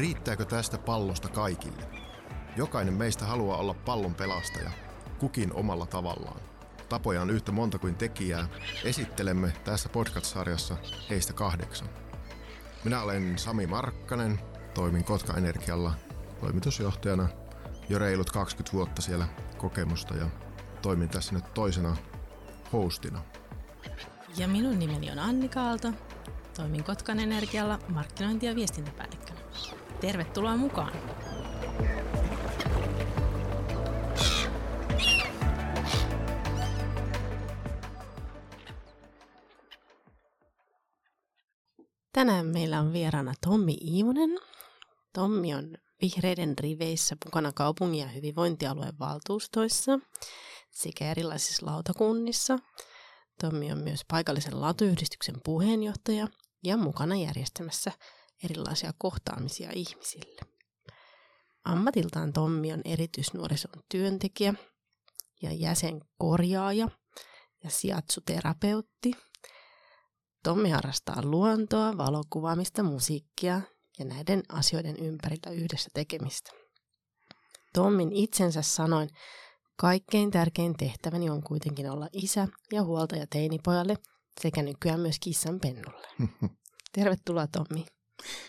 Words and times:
Riittääkö 0.00 0.44
tästä 0.44 0.78
pallosta 0.78 1.28
kaikille? 1.28 1.82
Jokainen 2.56 2.94
meistä 2.94 3.24
haluaa 3.24 3.58
olla 3.58 3.74
pallon 3.74 4.14
pelastaja, 4.14 4.70
kukin 5.18 5.52
omalla 5.52 5.86
tavallaan. 5.86 6.40
Tapoja 6.88 7.22
on 7.22 7.30
yhtä 7.30 7.52
monta 7.52 7.78
kuin 7.78 7.94
tekijää. 7.94 8.48
Esittelemme 8.84 9.52
tässä 9.64 9.88
podcast-sarjassa 9.88 10.76
heistä 11.10 11.32
kahdeksan. 11.32 11.88
Minä 12.84 13.02
olen 13.02 13.38
Sami 13.38 13.66
Markkanen, 13.66 14.40
toimin 14.74 15.04
Kotka 15.04 15.34
Energialla 15.34 15.92
toimitusjohtajana 16.40 17.28
jo 17.88 17.98
reilut 17.98 18.30
20 18.30 18.72
vuotta 18.72 19.02
siellä 19.02 19.26
kokemusta 19.58 20.14
ja 20.14 20.26
toimin 20.82 21.08
tässä 21.08 21.34
nyt 21.34 21.54
toisena 21.54 21.96
hostina. 22.72 23.22
Ja 24.36 24.48
minun 24.48 24.78
nimeni 24.78 25.10
on 25.10 25.18
Annika 25.18 25.60
Aalto. 25.60 25.92
Toimin 26.56 26.84
Kotkan 26.84 27.20
Energialla 27.20 27.78
markkinointi- 27.88 28.46
ja. 28.46 28.54
Tervetuloa 30.00 30.56
mukaan! 30.56 30.92
Tänään 42.12 42.46
meillä 42.46 42.80
on 42.80 42.92
vieraana 42.92 43.34
Tommi 43.40 43.76
Iivonen. 43.84 44.30
Tommi 45.12 45.54
on 45.54 45.74
vihreiden 46.02 46.58
riveissä 46.58 47.16
mukana 47.24 47.52
kaupungin 47.52 48.00
ja 48.00 48.08
hyvinvointialueen 48.08 48.98
valtuustoissa 48.98 49.98
sekä 50.70 51.10
erilaisissa 51.10 51.66
lautakunnissa. 51.66 52.58
Tommi 53.40 53.72
on 53.72 53.78
myös 53.78 54.00
paikallisen 54.08 54.60
lautuyhdistyksen 54.60 55.34
puheenjohtaja 55.44 56.28
ja 56.64 56.76
mukana 56.76 57.16
järjestämässä 57.16 57.92
erilaisia 58.44 58.92
kohtaamisia 58.98 59.70
ihmisille. 59.74 60.40
Ammatiltaan 61.64 62.32
Tommi 62.32 62.72
on 62.72 62.80
erityisnuorison 62.84 63.82
työntekijä 63.88 64.54
ja 65.42 65.52
jäsenkorjaaja 65.52 66.88
ja 67.64 67.70
siatsuterapeutti. 67.70 69.12
Tommi 70.44 70.70
harrastaa 70.70 71.22
luontoa, 71.22 71.96
valokuvaamista, 71.96 72.82
musiikkia 72.82 73.60
ja 73.98 74.04
näiden 74.04 74.42
asioiden 74.48 74.96
ympärillä 74.96 75.50
yhdessä 75.50 75.90
tekemistä. 75.94 76.50
Tommin 77.74 78.12
itsensä 78.12 78.62
sanoin, 78.62 79.08
kaikkein 79.76 80.30
tärkein 80.30 80.76
tehtäväni 80.76 81.30
on 81.30 81.42
kuitenkin 81.42 81.90
olla 81.90 82.08
isä 82.12 82.48
ja 82.72 82.84
huoltaja 82.84 83.26
teinipojalle 83.26 83.96
sekä 84.40 84.62
nykyään 84.62 85.00
myös 85.00 85.16
kissan 85.20 85.60
pennulle. 85.60 86.08
Tervetuloa 86.94 87.46
Tommi. 87.46 87.86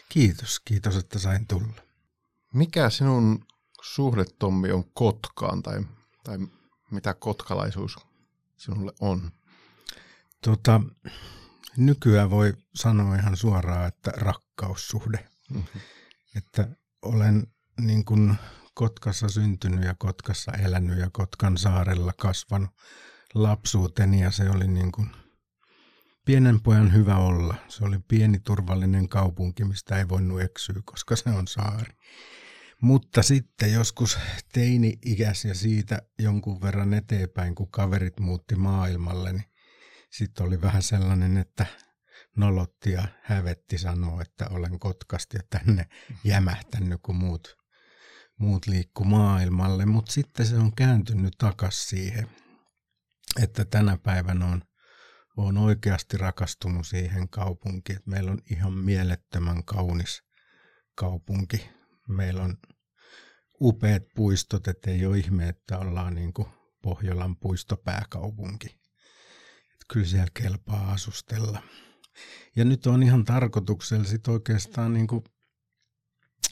Kiitos, 0.10 0.60
kiitos, 0.60 0.96
että 0.96 1.20
sain 1.20 1.48
tulla. 1.48 1.82
Mikä 2.54 2.90
sinun 2.90 3.46
suhde, 3.82 4.26
Tommi, 4.40 4.72
on 4.72 4.92
Kotkaan 4.94 5.64
tai, 5.64 5.82
tai 6.24 6.38
mitä 6.92 7.14
kotkalaisuus 7.14 7.98
sinulle 8.58 8.94
on? 9.00 9.32
Tota, 10.42 10.82
nykyään 11.78 12.30
voi 12.30 12.54
sanoa 12.76 13.16
ihan 13.16 13.38
suoraan, 13.38 13.88
että 13.88 14.12
rakkaussuhde. 14.12 15.30
Mm-hmm. 15.50 15.82
Että 16.36 16.68
olen 17.02 17.48
niin 17.80 18.06
kuin 18.06 18.36
Kotkassa 18.74 19.30
syntynyt 19.30 19.84
ja 19.84 19.96
Kotkassa 19.98 20.52
elänyt 20.52 21.00
ja 21.00 21.10
Kotkan 21.12 21.58
saarella 21.58 22.14
kasvanut 22.22 22.70
lapsuuteni 23.34 24.22
ja 24.22 24.32
se 24.32 24.50
oli 24.50 24.68
niin 24.68 24.92
kuin 24.92 25.10
pienen 26.26 26.62
pojan 26.62 26.94
hyvä 26.94 27.18
olla. 27.18 27.56
Se 27.68 27.84
oli 27.84 28.00
pieni 28.08 28.40
turvallinen 28.40 29.10
kaupunki, 29.10 29.64
mistä 29.64 29.98
ei 29.98 30.10
voinut 30.10 30.42
eksyä, 30.42 30.76
koska 30.86 31.16
se 31.16 31.30
on 31.30 31.48
saari. 31.48 31.94
Mutta 32.82 33.24
sitten 33.24 33.74
joskus 33.74 34.20
teini-ikäs 34.54 35.46
ja 35.46 35.56
siitä 35.56 36.02
jonkun 36.20 36.62
verran 36.62 36.94
eteenpäin, 36.94 37.56
kun 37.56 37.72
kaverit 37.72 38.20
muutti 38.20 38.56
maailmalle, 38.56 39.34
niin 39.34 39.52
sitten 40.12 40.46
oli 40.46 40.62
vähän 40.62 40.84
sellainen, 40.84 41.38
että 41.38 41.66
nolotti 42.36 42.92
ja 42.92 43.08
hävetti 43.24 43.78
sanoa, 43.78 44.22
että 44.22 44.48
olen 44.50 44.80
Kotkasta 44.80 45.38
ja 45.38 45.44
tänne 45.50 45.86
jämähtänyt, 46.24 47.00
kun 47.02 47.16
muut, 47.16 47.58
muut 48.38 48.68
liikku 48.68 49.04
maailmalle. 49.04 49.86
Mutta 49.86 50.12
sitten 50.12 50.46
se 50.46 50.56
on 50.56 50.76
kääntynyt 50.76 51.34
takas 51.38 51.90
siihen, 51.90 52.28
että 53.42 53.66
tänä 53.66 53.98
päivänä 53.98 54.46
on 54.46 54.62
olen 55.38 55.58
oikeasti 55.58 56.18
rakastunut 56.18 56.88
siihen 56.88 57.30
kaupunkiin. 57.30 57.98
Että 57.98 58.10
meillä 58.10 58.32
on 58.32 58.40
ihan 58.52 58.74
mielettömän 58.74 59.64
kaunis 59.64 60.24
kaupunki. 60.96 61.70
Meillä 62.08 62.44
on 62.44 62.58
upeat 63.62 64.04
puistot, 64.16 64.68
että 64.68 64.92
ei 64.92 65.06
ole 65.06 65.18
ihme, 65.18 65.50
että 65.50 65.78
ollaan 65.78 66.16
niin 66.16 66.34
kuin 66.34 66.48
Pohjolan 66.82 67.36
puistopääkaupunki. 67.36 68.68
Että 69.74 69.86
kyllä 69.94 70.06
siellä 70.06 70.28
kelpaa 70.34 70.92
asustella. 70.92 71.64
Ja 72.56 72.66
nyt 72.66 72.88
on 72.88 73.04
ihan 73.04 73.26
tarkoituksella 73.26 74.06
oikeastaan 74.28 74.94
niin 74.94 75.08
kuin 75.08 75.24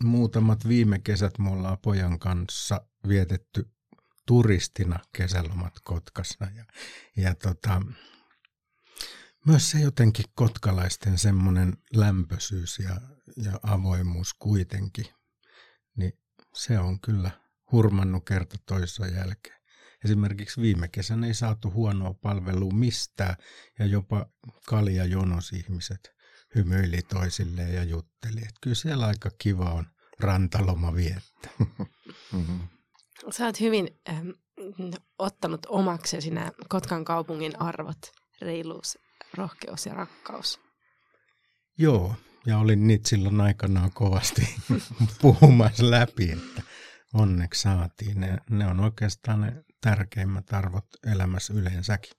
muutamat 0.03 0.67
viime 0.67 0.99
kesät 0.99 1.39
me 1.39 1.49
ollaan 1.49 1.77
pojan 1.83 2.19
kanssa 2.19 2.81
vietetty 3.07 3.71
turistina 4.25 4.99
kesälomat 5.15 5.73
Kotkassa. 5.83 6.47
Ja, 6.55 6.65
ja 7.17 7.35
tota, 7.35 7.81
myös 9.45 9.71
se 9.71 9.79
jotenkin 9.79 10.25
kotkalaisten 10.35 11.17
semmoinen 11.17 11.77
lämpöisyys 11.93 12.79
ja, 12.79 13.01
ja 13.37 13.59
avoimuus 13.63 14.33
kuitenkin, 14.33 15.05
niin 15.97 16.13
se 16.53 16.79
on 16.79 16.99
kyllä 16.99 17.31
hurmannut 17.71 18.25
kerta 18.25 18.57
toissa 18.65 19.07
jälkeen. 19.07 19.59
Esimerkiksi 20.05 20.61
viime 20.61 20.87
kesänä 20.87 21.27
ei 21.27 21.33
saatu 21.33 21.71
huonoa 21.71 22.13
palvelua 22.13 22.73
mistään 22.73 23.35
ja 23.79 23.85
jopa 23.85 24.25
kalja 24.67 25.05
jonos 25.05 25.53
ihmiset 25.53 26.11
hymyili 26.55 27.01
toisilleen 27.01 27.75
ja 27.75 27.83
jutteli. 27.83 28.39
Että 28.39 28.59
kyllä 28.61 28.75
siellä 28.75 29.05
aika 29.05 29.29
kiva 29.37 29.71
on 29.71 29.85
rantaloma 30.19 30.95
viettää. 30.95 31.51
Mm-hmm. 32.31 32.59
Sä 33.29 33.45
oot 33.45 33.59
hyvin 33.59 33.99
ähm, 34.09 34.29
ottanut 35.17 35.65
omaksesi 35.69 36.31
nämä 36.31 36.51
Kotkan 36.69 37.05
kaupungin 37.05 37.61
arvot, 37.61 37.99
reiluus, 38.41 38.97
rohkeus 39.33 39.85
ja 39.85 39.93
rakkaus. 39.93 40.59
Joo, 41.77 42.15
ja 42.45 42.57
olin 42.57 42.87
niitä 42.87 43.09
silloin 43.09 43.41
aikanaan 43.41 43.91
kovasti 43.93 44.55
puhumassa 45.21 45.91
läpi, 45.91 46.31
että 46.31 46.61
onneksi 47.13 47.61
saatiin. 47.61 48.19
Ne, 48.19 48.37
ne 48.49 48.67
on 48.67 48.79
oikeastaan 48.79 49.41
ne 49.41 49.63
tärkeimmät 49.81 50.53
arvot 50.53 50.85
elämässä 51.11 51.53
yleensäkin. 51.53 52.11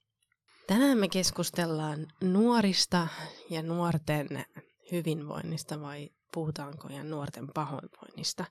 Tänään 0.66 0.98
me 0.98 1.08
keskustellaan 1.08 2.06
nuorista 2.22 3.08
ja 3.50 3.62
nuorten 3.62 4.28
hyvinvoinnista 4.92 5.80
vai 5.80 6.10
puhutaanko 6.34 6.88
ja 6.88 7.04
nuorten 7.04 7.48
pahoinvoinnista. 7.54 8.44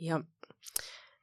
Ja 0.00 0.20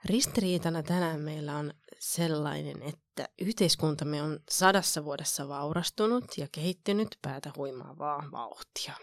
ristiriitana 0.05 0.83
tänään 0.83 1.19
meillä 1.19 1.55
on 1.55 1.73
sellainen, 1.99 2.83
että 2.83 3.29
yhteiskuntamme 3.41 4.21
on 4.21 4.39
sadassa 4.49 5.03
vuodessa 5.05 5.47
vaurastunut 5.47 6.37
ja 6.37 6.47
kehittynyt 6.51 7.17
päätä 7.21 7.51
huimaavaa 7.57 8.23
vauhtia. 8.31 8.93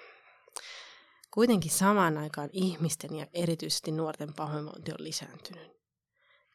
Kuitenkin 1.30 1.70
samaan 1.70 2.18
aikaan 2.18 2.50
ihmisten 2.52 3.16
ja 3.16 3.26
erityisesti 3.32 3.92
nuorten 3.92 4.34
pahoinvointi 4.34 4.92
on 4.92 5.04
lisääntynyt. 5.04 5.72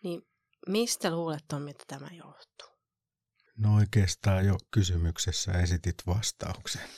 Niin 0.03 0.21
mistä 0.67 1.11
luulet, 1.11 1.43
Tommi, 1.47 1.71
että 1.71 1.83
tämä 1.87 2.07
johtuu? 2.11 2.69
No 3.57 3.75
oikeastaan 3.75 4.45
jo 4.45 4.57
kysymyksessä 4.71 5.51
esitit 5.51 5.95
vastauksen. 6.07 6.89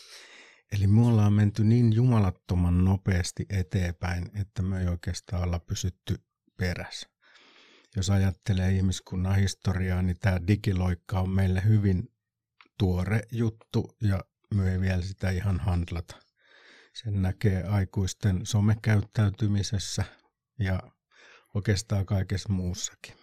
Eli 0.72 0.88
me 0.88 1.08
ollaan 1.08 1.34
menty 1.34 1.64
niin 1.64 1.94
jumalattoman 1.94 2.86
nopeasti 2.86 3.46
eteenpäin, 3.50 4.40
että 4.42 4.62
me 4.62 4.82
ei 4.82 4.88
oikeastaan 4.88 5.44
olla 5.44 5.60
pysytty 5.60 6.16
perässä 6.58 7.13
jos 7.96 8.10
ajattelee 8.10 8.72
ihmiskunnan 8.72 9.36
historiaa, 9.36 10.02
niin 10.02 10.20
tämä 10.20 10.48
digiloikka 10.48 11.20
on 11.20 11.30
meille 11.30 11.64
hyvin 11.66 12.12
tuore 12.78 13.22
juttu 13.32 13.98
ja 14.02 14.24
me 14.54 14.72
ei 14.72 14.80
vielä 14.80 15.02
sitä 15.02 15.30
ihan 15.30 15.60
handlata. 15.60 16.16
Sen 16.94 17.22
näkee 17.22 17.64
aikuisten 17.64 18.46
somekäyttäytymisessä 18.46 20.04
ja 20.60 20.80
oikeastaan 21.56 22.06
kaikessa 22.06 22.54
muussakin. 22.54 23.16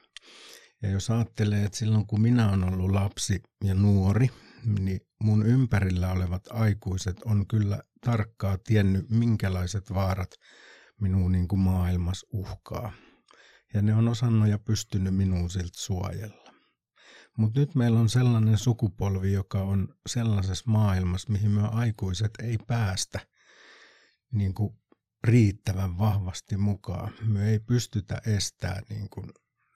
Ja 0.82 0.90
jos 0.90 1.10
ajattelee, 1.10 1.64
että 1.64 1.78
silloin 1.78 2.06
kun 2.06 2.20
minä 2.20 2.48
olen 2.48 2.64
ollut 2.64 2.90
lapsi 2.90 3.42
ja 3.64 3.74
nuori, 3.74 4.30
niin 4.78 5.00
mun 5.22 5.46
ympärillä 5.46 6.12
olevat 6.12 6.42
aikuiset 6.50 7.22
on 7.24 7.46
kyllä 7.46 7.82
tarkkaa 8.00 8.58
tiennyt, 8.58 9.10
minkälaiset 9.10 9.94
vaarat 9.94 10.30
minun 11.00 11.32
niin 11.32 11.48
kuin 11.48 11.60
maailmassa 11.60 12.26
uhkaa 12.32 12.92
ja 13.74 13.82
ne 13.82 13.94
on 13.94 14.08
osannut 14.08 14.48
ja 14.48 14.58
pystynyt 14.58 15.14
minun 15.14 15.50
siltä 15.50 15.78
suojella. 15.78 16.54
Mutta 17.36 17.60
nyt 17.60 17.74
meillä 17.74 18.00
on 18.00 18.08
sellainen 18.08 18.58
sukupolvi, 18.58 19.32
joka 19.32 19.62
on 19.62 19.94
sellaisessa 20.06 20.70
maailmassa, 20.70 21.32
mihin 21.32 21.50
me 21.50 21.68
aikuiset 21.68 22.30
ei 22.42 22.58
päästä 22.66 23.20
niin 24.32 24.54
kuin 24.54 24.74
riittävän 25.24 25.98
vahvasti 25.98 26.56
mukaan. 26.56 27.12
Me 27.22 27.50
ei 27.50 27.60
pystytä 27.60 28.22
estämään 28.26 28.82
niin 28.88 29.08
kuin 29.10 29.26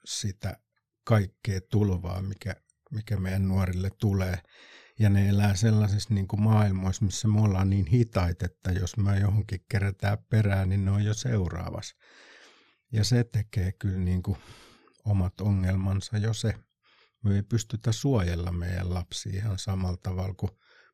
sitä 0.05 0.57
kaikkea 1.03 1.59
tulvaa, 1.71 2.21
mikä, 2.21 2.55
mikä 2.91 3.17
meidän 3.17 3.47
nuorille 3.47 3.89
tulee. 3.99 4.39
Ja 4.99 5.09
ne 5.09 5.29
elää 5.29 5.55
sellaisissa 5.55 6.13
niin 6.13 6.27
kuin 6.27 6.41
maailmoissa, 6.41 7.05
missä 7.05 7.27
me 7.27 7.41
ollaan 7.41 7.69
niin 7.69 7.85
hitaita, 7.85 8.45
että 8.45 8.71
jos 8.71 8.97
me 8.97 9.19
johonkin 9.19 9.65
kerätään 9.69 10.17
perään, 10.29 10.69
niin 10.69 10.85
ne 10.85 10.91
on 10.91 11.05
jo 11.05 11.13
seuraavassa. 11.13 11.95
Ja 12.95 13.03
se 13.03 13.23
tekee 13.23 13.71
kyllä 13.71 13.97
niin 13.97 14.23
kuin 14.23 14.37
omat 15.05 15.41
ongelmansa 15.41 16.17
jo 16.17 16.33
se. 16.33 16.53
Me 17.23 17.35
ei 17.35 17.43
pystytä 17.43 17.91
suojella 17.91 18.51
meidän 18.51 18.93
lapsia 18.93 19.33
ihan 19.35 19.59
samalla 19.59 19.97
tavalla 19.97 20.33
kuin 20.33 20.51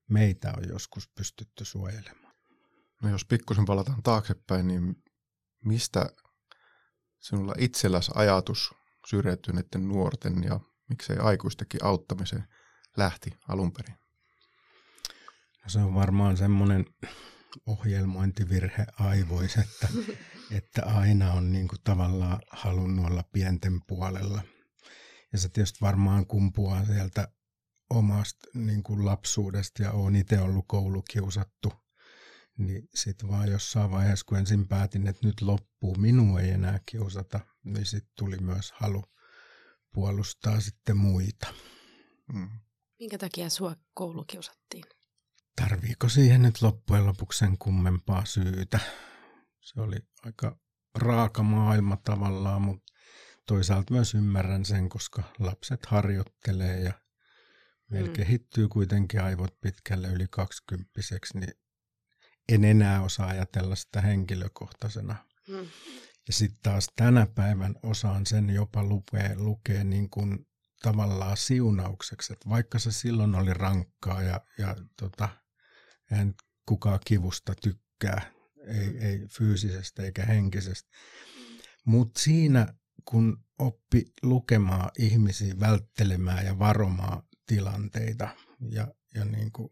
meitä 0.09 0.53
on 0.57 0.69
joskus 0.69 1.07
pystytty 1.07 1.65
suojelemaan. 1.65 2.35
No 3.03 3.09
jos 3.09 3.25
pikkusen 3.25 3.65
palataan 3.65 4.03
taaksepäin, 4.03 4.67
niin 4.67 5.03
mistä 5.65 6.09
sinulla 7.19 7.53
itselläsi 7.57 8.11
ajatus 8.15 8.73
syrjäytyneiden 9.07 9.87
nuorten 9.87 10.43
ja 10.43 10.59
miksei 10.89 11.17
aikuistakin 11.17 11.85
auttamisen 11.85 12.47
lähti 12.97 13.33
alun 13.47 13.71
perin? 13.71 13.95
No 15.63 15.69
se 15.69 15.79
on 15.79 15.93
varmaan 15.93 16.37
semmoinen 16.37 16.85
ohjelmointivirhe 17.65 18.85
aivois, 18.99 19.57
että, 19.57 19.87
että 20.51 20.85
aina 20.85 21.33
on 21.33 21.51
niin 21.51 21.67
kuin 21.67 21.79
tavallaan 21.83 22.39
halunnut 22.51 23.05
olla 23.05 23.23
pienten 23.23 23.81
puolella. 23.87 24.41
Ja 25.33 25.39
se 25.39 25.49
tietysti 25.49 25.81
varmaan 25.81 26.25
kumpuaa 26.25 26.85
sieltä 26.85 27.27
omasta 27.89 28.47
niin 28.53 28.83
kuin 28.83 29.05
lapsuudesta 29.05 29.83
ja 29.83 29.91
olen 29.91 30.15
itse 30.15 30.39
ollut 30.39 30.65
koulukiusattu. 30.67 31.73
Niin 32.57 32.89
sitten 32.95 33.29
vaan 33.29 33.51
jossain 33.51 33.91
vaiheessa, 33.91 34.25
kun 34.25 34.37
ensin 34.37 34.67
päätin, 34.67 35.07
että 35.07 35.27
nyt 35.27 35.41
loppuu, 35.41 35.95
minua 35.95 36.41
ei 36.41 36.49
enää 36.49 36.79
kiusata, 36.85 37.39
niin 37.63 37.85
sitten 37.85 38.13
tuli 38.17 38.37
myös 38.37 38.71
halu 38.71 39.03
puolustaa 39.93 40.59
sitten 40.59 40.97
muita. 40.97 41.53
Mm. 42.33 42.49
Minkä 42.99 43.17
takia 43.17 43.49
sua 43.49 43.75
koulukiusattiin? 43.93 44.83
Tarviiko 45.55 46.09
siihen 46.09 46.41
nyt 46.41 46.61
loppujen 46.61 47.05
lopuksi 47.05 47.39
sen 47.39 47.57
kummempaa 47.57 48.25
syytä? 48.25 48.79
Se 49.61 49.81
oli 49.81 49.97
aika 50.25 50.59
raaka 50.95 51.43
maailma 51.43 51.97
tavallaan, 51.97 52.61
mutta 52.61 52.93
toisaalta 53.47 53.93
myös 53.93 54.13
ymmärrän 54.13 54.65
sen, 54.65 54.89
koska 54.89 55.23
lapset 55.39 55.85
harjoittelee 55.85 56.79
ja 56.79 56.93
meillä 57.89 58.07
mm. 58.07 58.13
kehittyy 58.13 58.67
kuitenkin 58.67 59.21
aivot 59.21 59.61
pitkälle 59.61 60.07
yli 60.07 60.27
kaksikymppiseksi, 60.27 61.39
niin 61.39 61.53
en 62.49 62.63
enää 62.63 63.01
osaa 63.01 63.27
ajatella 63.27 63.75
sitä 63.75 64.01
henkilökohtaisena. 64.01 65.15
Mm. 65.47 65.67
Ja 66.27 66.33
sitten 66.33 66.59
taas 66.63 66.87
tänä 66.95 67.27
päivän 67.35 67.75
osaan 67.83 68.25
sen 68.25 68.49
jopa 68.49 68.83
lukea, 68.83 69.29
lukea 69.35 69.83
niin 69.83 70.09
kuin 70.09 70.47
tavallaan 70.81 71.37
siunaukseksi, 71.37 72.33
että 72.33 72.49
vaikka 72.49 72.79
se 72.79 72.91
silloin 72.91 73.35
oli 73.35 73.53
rankkaa 73.53 74.21
ja, 74.21 74.41
ja 74.57 74.75
tota, 74.99 75.29
en 76.11 76.33
kukaan 76.65 76.99
kivusta 77.05 77.53
tykkää, 77.61 78.31
ei, 78.71 78.97
ei 78.97 79.27
fyysisestä 79.37 80.03
eikä 80.03 80.25
henkisestä. 80.25 80.89
Mutta 81.85 82.19
siinä, 82.19 82.73
kun 83.05 83.45
oppi 83.59 84.05
lukemaan 84.21 84.89
ihmisiä, 84.99 85.59
välttelemään 85.59 86.45
ja 86.45 86.59
varomaan 86.59 87.23
tilanteita, 87.47 88.29
ja, 88.69 88.87
ja 89.15 89.25
niin, 89.25 89.51
kuin, 89.51 89.69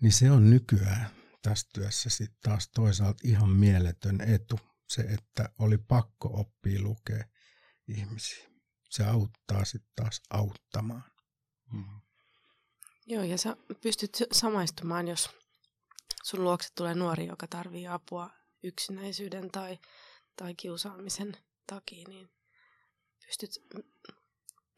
niin 0.00 0.12
se 0.12 0.30
on 0.30 0.50
nykyään 0.50 1.10
tässä 1.42 1.68
työssä 1.74 2.10
sitten 2.10 2.38
taas 2.42 2.68
toisaalta 2.74 3.20
ihan 3.24 3.50
mieletön 3.50 4.20
etu, 4.20 4.60
se, 4.88 5.02
että 5.02 5.48
oli 5.58 5.78
pakko 5.78 6.30
oppia 6.32 6.82
lukea 6.82 7.24
ihmisiä. 7.88 8.48
Se 8.90 9.04
auttaa 9.04 9.64
sitten 9.64 9.92
taas 9.96 10.20
auttamaan. 10.30 11.04
Mm. 11.72 12.00
Joo, 13.06 13.22
ja 13.22 13.38
sä 13.38 13.56
pystyt 13.82 14.22
samaistumaan, 14.32 15.08
jos 15.08 15.30
sun 16.24 16.44
luokse 16.44 16.68
tulee 16.74 16.94
nuori, 16.94 17.26
joka 17.26 17.46
tarvii 17.46 17.86
apua 17.86 18.30
yksinäisyyden 18.62 19.50
tai, 19.50 19.78
tai 20.36 20.54
kiusaamisen 20.54 21.36
takia, 21.66 22.08
niin 22.08 22.28
pystyt, 23.26 23.50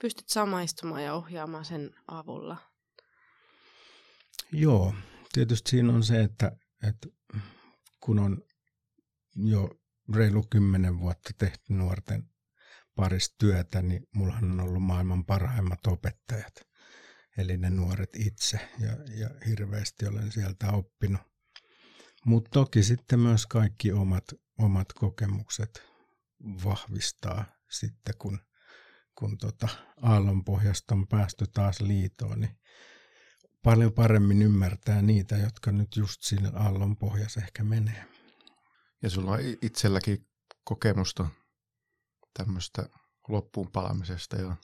pystyt 0.02 0.28
samaistumaan 0.28 1.04
ja 1.04 1.14
ohjaamaan 1.14 1.64
sen 1.64 1.94
avulla. 2.08 2.56
Joo, 4.52 4.94
tietysti 5.32 5.70
siinä 5.70 5.92
on 5.92 6.02
se, 6.02 6.20
että, 6.20 6.52
että 6.88 7.08
kun 8.00 8.18
on 8.18 8.42
jo 9.36 9.70
reilu 10.14 10.42
kymmenen 10.50 11.00
vuotta 11.00 11.30
tehty 11.38 11.72
nuorten 11.72 12.30
parissa 12.96 13.34
työtä, 13.38 13.82
niin 13.82 14.08
mullahan 14.14 14.50
on 14.50 14.60
ollut 14.60 14.82
maailman 14.82 15.24
parhaimmat 15.24 15.86
opettajat 15.86 16.69
eli 17.40 17.56
ne 17.56 17.70
nuoret 17.70 18.16
itse, 18.16 18.70
ja, 18.78 18.90
ja 19.18 19.30
hirveästi 19.46 20.06
olen 20.06 20.32
sieltä 20.32 20.70
oppinut. 20.72 21.20
Mutta 22.26 22.50
toki 22.52 22.82
sitten 22.82 23.20
myös 23.20 23.46
kaikki 23.46 23.92
omat, 23.92 24.24
omat 24.58 24.92
kokemukset 24.92 25.82
vahvistaa 26.64 27.44
sitten, 27.70 28.14
kun, 28.18 28.38
kun 29.14 29.38
tota 29.38 29.68
aallonpohjasta 30.02 30.94
on 30.94 31.08
päästy 31.08 31.44
taas 31.54 31.80
liitoon, 31.80 32.40
niin 32.40 32.58
paljon 33.62 33.92
paremmin 33.92 34.42
ymmärtää 34.42 35.02
niitä, 35.02 35.36
jotka 35.36 35.72
nyt 35.72 35.96
just 35.96 36.22
siinä 36.22 36.50
aallonpohjassa 36.54 37.40
ehkä 37.40 37.64
menee. 37.64 38.04
Ja 39.02 39.10
sulla 39.10 39.30
on 39.30 39.40
itselläkin 39.62 40.28
kokemusta 40.64 41.28
tämmöistä 42.34 42.88
loppuun 43.28 43.72
palamisesta 43.72 44.36
ja 44.36 44.56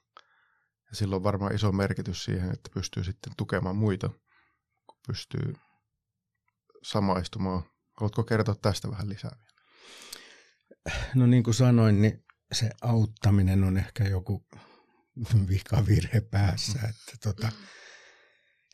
ja 0.90 0.96
sillä 0.96 1.16
on 1.16 1.22
varmaan 1.22 1.54
iso 1.54 1.72
merkitys 1.72 2.24
siihen, 2.24 2.50
että 2.50 2.70
pystyy 2.74 3.04
sitten 3.04 3.32
tukemaan 3.36 3.76
muita, 3.76 4.08
kun 4.86 4.98
pystyy 5.06 5.54
samaistumaan. 6.82 7.62
Haluatko 7.96 8.24
kertoa 8.24 8.54
tästä 8.54 8.90
vähän 8.90 9.08
lisää 9.08 9.36
vielä? 9.38 9.56
No 11.14 11.26
niin 11.26 11.42
kuin 11.42 11.54
sanoin, 11.54 12.02
niin 12.02 12.24
se 12.52 12.70
auttaminen 12.82 13.64
on 13.64 13.78
ehkä 13.78 14.04
joku 14.04 14.46
vikavirhe 15.48 16.20
päässä. 16.20 16.78
Että 16.78 17.16
tota, 17.22 17.52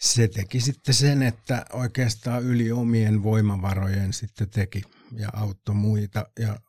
se 0.00 0.28
teki 0.28 0.60
sitten 0.60 0.94
sen, 0.94 1.22
että 1.22 1.64
oikeastaan 1.72 2.42
yli 2.42 2.72
omien 2.72 3.22
voimavarojen 3.22 4.12
sitten 4.12 4.50
teki 4.50 4.82
ja 5.16 5.28
auttoi 5.32 5.74
muita. 5.74 6.26
Ja 6.38 6.60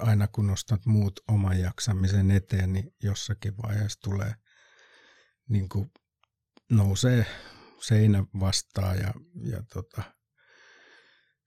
aina 0.00 0.28
kun 0.28 0.46
nostat 0.46 0.86
muut 0.86 1.20
oman 1.28 1.60
jaksamisen 1.60 2.30
eteen, 2.30 2.72
niin 2.72 2.94
jossakin 3.02 3.54
vaiheessa 3.62 4.00
tulee 4.00 4.34
niin 5.48 5.68
kuin 5.68 5.90
nousee 6.70 7.26
seinä 7.80 8.24
vastaan 8.40 8.98
ja, 8.98 9.14
ja 9.34 9.62
tota, 9.72 10.02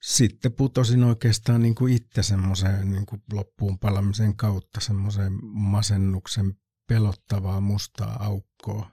sitten 0.01 0.53
putosin 0.53 1.03
oikeastaan 1.03 1.61
niin 1.61 1.75
kuin 1.75 1.93
itse 1.93 2.23
semmoiseen 2.23 2.91
niin 2.91 3.05
kuin 3.05 3.21
loppuun 3.33 3.79
palamisen 3.79 4.35
kautta 4.35 4.79
semmoiseen 4.79 5.33
masennuksen 5.43 6.53
pelottavaa 6.87 7.61
mustaa 7.61 8.25
aukkoa, 8.25 8.91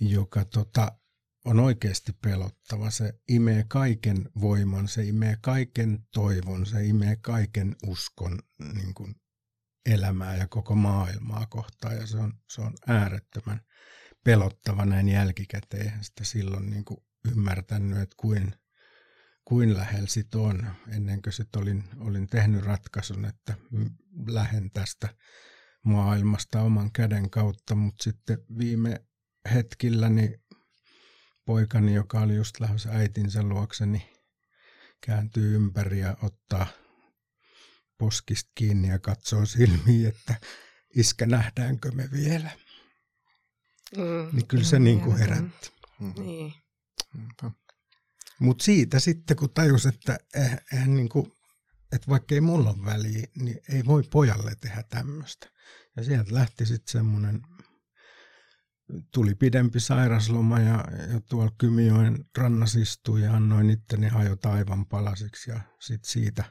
joka 0.00 0.44
tota, 0.44 0.92
on 1.44 1.60
oikeasti 1.60 2.12
pelottava. 2.12 2.90
Se 2.90 3.12
imee 3.28 3.64
kaiken 3.68 4.30
voiman, 4.40 4.88
se 4.88 5.04
imee 5.04 5.36
kaiken 5.40 5.98
toivon, 6.14 6.66
se 6.66 6.84
imee 6.84 7.16
kaiken 7.16 7.76
uskon 7.86 8.38
niin 8.74 8.94
kuin 8.94 9.14
elämää 9.86 10.36
ja 10.36 10.48
koko 10.48 10.74
maailmaa 10.74 11.46
kohtaan 11.46 11.96
ja 11.96 12.06
se 12.06 12.18
on, 12.18 12.32
se 12.48 12.60
on 12.60 12.74
äärettömän 12.86 13.60
pelottava 14.24 14.84
näin 14.84 15.08
jälkikäteen. 15.08 16.04
Sitä 16.04 16.24
silloin 16.24 16.70
niin 16.70 16.84
kuin 16.84 16.98
ymmärtänyt, 17.30 17.98
että 17.98 18.16
kuin, 18.16 18.54
kuin 19.44 19.74
lähellä 19.74 20.08
sit 20.08 20.34
on, 20.34 20.70
ennen 20.88 21.22
kuin 21.22 21.32
sit 21.32 21.56
olin, 21.56 21.84
olin 21.98 22.26
tehnyt 22.26 22.64
ratkaisun, 22.64 23.24
että 23.24 23.54
lähden 24.26 24.70
tästä 24.70 25.08
maailmasta 25.82 26.62
oman 26.62 26.92
käden 26.92 27.30
kautta, 27.30 27.74
mutta 27.74 28.02
sitten 28.02 28.38
viime 28.58 29.04
hetkillä 29.54 30.08
niin 30.08 30.44
poikani, 31.44 31.94
joka 31.94 32.20
oli 32.20 32.36
just 32.36 32.60
lähdössä 32.60 32.90
äitinsä 32.90 33.42
luokse, 33.42 33.86
niin 33.86 34.02
kääntyy 35.06 35.54
ympäri 35.54 35.98
ja 36.00 36.16
ottaa 36.22 36.66
poskista 38.02 38.50
kiinni 38.54 38.88
ja 38.88 38.98
katsoo 38.98 39.46
silmiin, 39.46 40.08
että 40.08 40.34
iskä 40.96 41.26
nähdäänkö 41.26 41.90
me 41.90 42.08
vielä. 42.12 42.50
Mm, 43.96 44.28
niin 44.36 44.46
kyllä 44.46 44.64
se 44.64 44.78
mm, 44.78 44.84
niin 44.84 45.00
kuin 45.00 45.16
herätti. 45.16 45.72
Mm-hmm. 46.00 46.22
Niin. 46.22 46.52
Mutta 48.38 48.64
siitä 48.64 49.00
sitten, 49.00 49.36
kun 49.36 49.50
tajus, 49.50 49.86
että 49.86 50.18
eh, 50.34 50.52
eh, 50.52 50.86
niin 50.86 51.08
kuin, 51.08 51.32
että 51.92 52.08
vaikka 52.08 52.34
ei 52.34 52.40
mulla 52.40 52.70
ole 52.70 52.84
väliä, 52.84 53.26
niin 53.36 53.60
ei 53.68 53.84
voi 53.84 54.02
pojalle 54.02 54.54
tehdä 54.60 54.82
tämmöistä. 54.82 55.46
Ja 55.96 56.04
sieltä 56.04 56.34
lähti 56.34 56.66
sitten 56.66 56.92
semmoinen, 56.92 57.40
tuli 59.14 59.34
pidempi 59.34 59.80
sairasloma 59.80 60.58
ja, 60.58 60.84
ja 61.12 61.20
tuolla 61.28 61.52
Kymijoen 61.58 62.24
rannassa 62.38 62.80
istui 62.80 63.22
ja 63.22 63.32
annoin 63.32 63.70
itteni 63.70 64.08
hajota 64.08 64.52
aivan 64.52 64.86
palasiksi. 64.86 65.50
Ja 65.50 65.60
sitten 65.80 66.10
siitä 66.10 66.44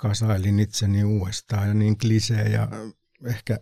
kasailin 0.00 0.60
itseni 0.60 1.04
uudestaan 1.04 1.68
ja 1.68 1.74
niin 1.74 1.98
klisee 1.98 2.48
ja 2.48 2.68
ehkä 3.26 3.58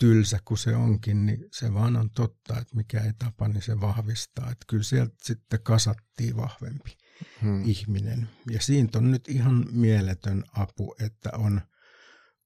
tylsä 0.00 0.38
kuin 0.44 0.58
se 0.58 0.76
onkin, 0.76 1.26
niin 1.26 1.44
se 1.52 1.74
vaan 1.74 1.96
on 1.96 2.10
totta, 2.10 2.58
että 2.58 2.76
mikä 2.76 3.00
ei 3.00 3.12
tapa, 3.18 3.48
niin 3.48 3.62
se 3.62 3.80
vahvistaa. 3.80 4.50
Että 4.50 4.64
kyllä 4.68 4.82
sieltä 4.82 5.14
sitten 5.22 5.62
kasattiin 5.62 6.36
vahvempi 6.36 6.96
hmm. 7.42 7.64
ihminen. 7.64 8.28
Ja 8.50 8.62
siinä 8.62 8.88
on 8.96 9.10
nyt 9.10 9.28
ihan 9.28 9.66
mieletön 9.70 10.44
apu, 10.52 10.94
että 11.00 11.30
on, 11.32 11.60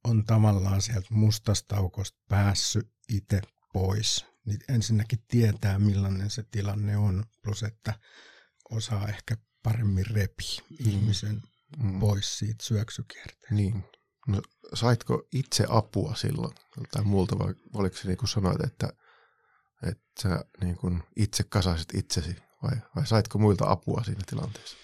on 0.04 0.24
tavallaan 0.24 0.82
sieltä 0.82 1.08
mustasta 1.10 1.76
aukosta 1.76 2.18
päässyt 2.28 2.90
itse 3.08 3.40
pois. 3.72 4.26
Niin 4.46 4.60
ensinnäkin 4.68 5.24
tietää, 5.28 5.78
millainen 5.78 6.30
se 6.30 6.42
tilanne 6.42 6.96
on, 6.96 7.24
plus 7.42 7.62
että 7.62 7.94
osaa 8.70 9.08
ehkä 9.08 9.36
paremmin 9.62 10.06
repi 10.06 10.58
hmm. 10.68 10.90
ihmisen 10.90 11.42
hmm. 11.82 12.00
pois 12.00 12.38
siitä 12.38 12.64
syöksykierteestä. 12.64 13.54
Niin. 13.54 13.84
No, 14.28 14.42
saitko 14.74 15.22
itse 15.32 15.66
apua 15.68 16.14
silloin 16.14 16.54
tai 16.90 17.04
muulta 17.04 17.38
vai 17.38 17.54
oliko 17.74 17.96
se 17.96 18.08
niin 18.08 18.18
kuin 18.18 18.28
sanoit, 18.28 18.64
että, 18.64 18.88
että 19.82 20.22
sä 20.22 20.44
niin 20.60 20.76
kuin 20.76 21.02
itse 21.16 21.44
kasasit 21.44 21.94
itsesi 21.94 22.36
vai, 22.62 22.76
vai 22.96 23.06
saitko 23.06 23.38
muilta 23.38 23.70
apua 23.70 24.02
siinä 24.04 24.22
tilanteessa? 24.26 24.76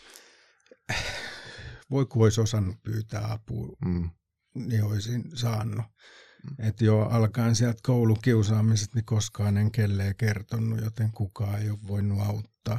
Voi 1.90 2.07
kun 2.07 2.23
olisi 2.23 2.40
osannut 2.40 2.83
pyytää 2.83 3.33
apua, 3.33 3.76
mm. 3.85 4.11
niin 4.54 4.85
olisin 4.85 5.25
saanut. 5.35 5.87
Mm. 6.45 6.66
Että 6.68 6.85
jo 6.85 7.00
alkaen 7.00 7.54
sieltä 7.54 7.80
koulukiusaamisesta, 7.83 8.95
niin 8.95 9.04
koskaan 9.04 9.57
en 9.57 9.71
kelleen 9.71 10.16
kertonut, 10.16 10.80
joten 10.80 11.12
kukaan 11.12 11.62
ei 11.62 11.71
ole 11.71 11.78
voinut 11.88 12.21
auttaa. 12.21 12.78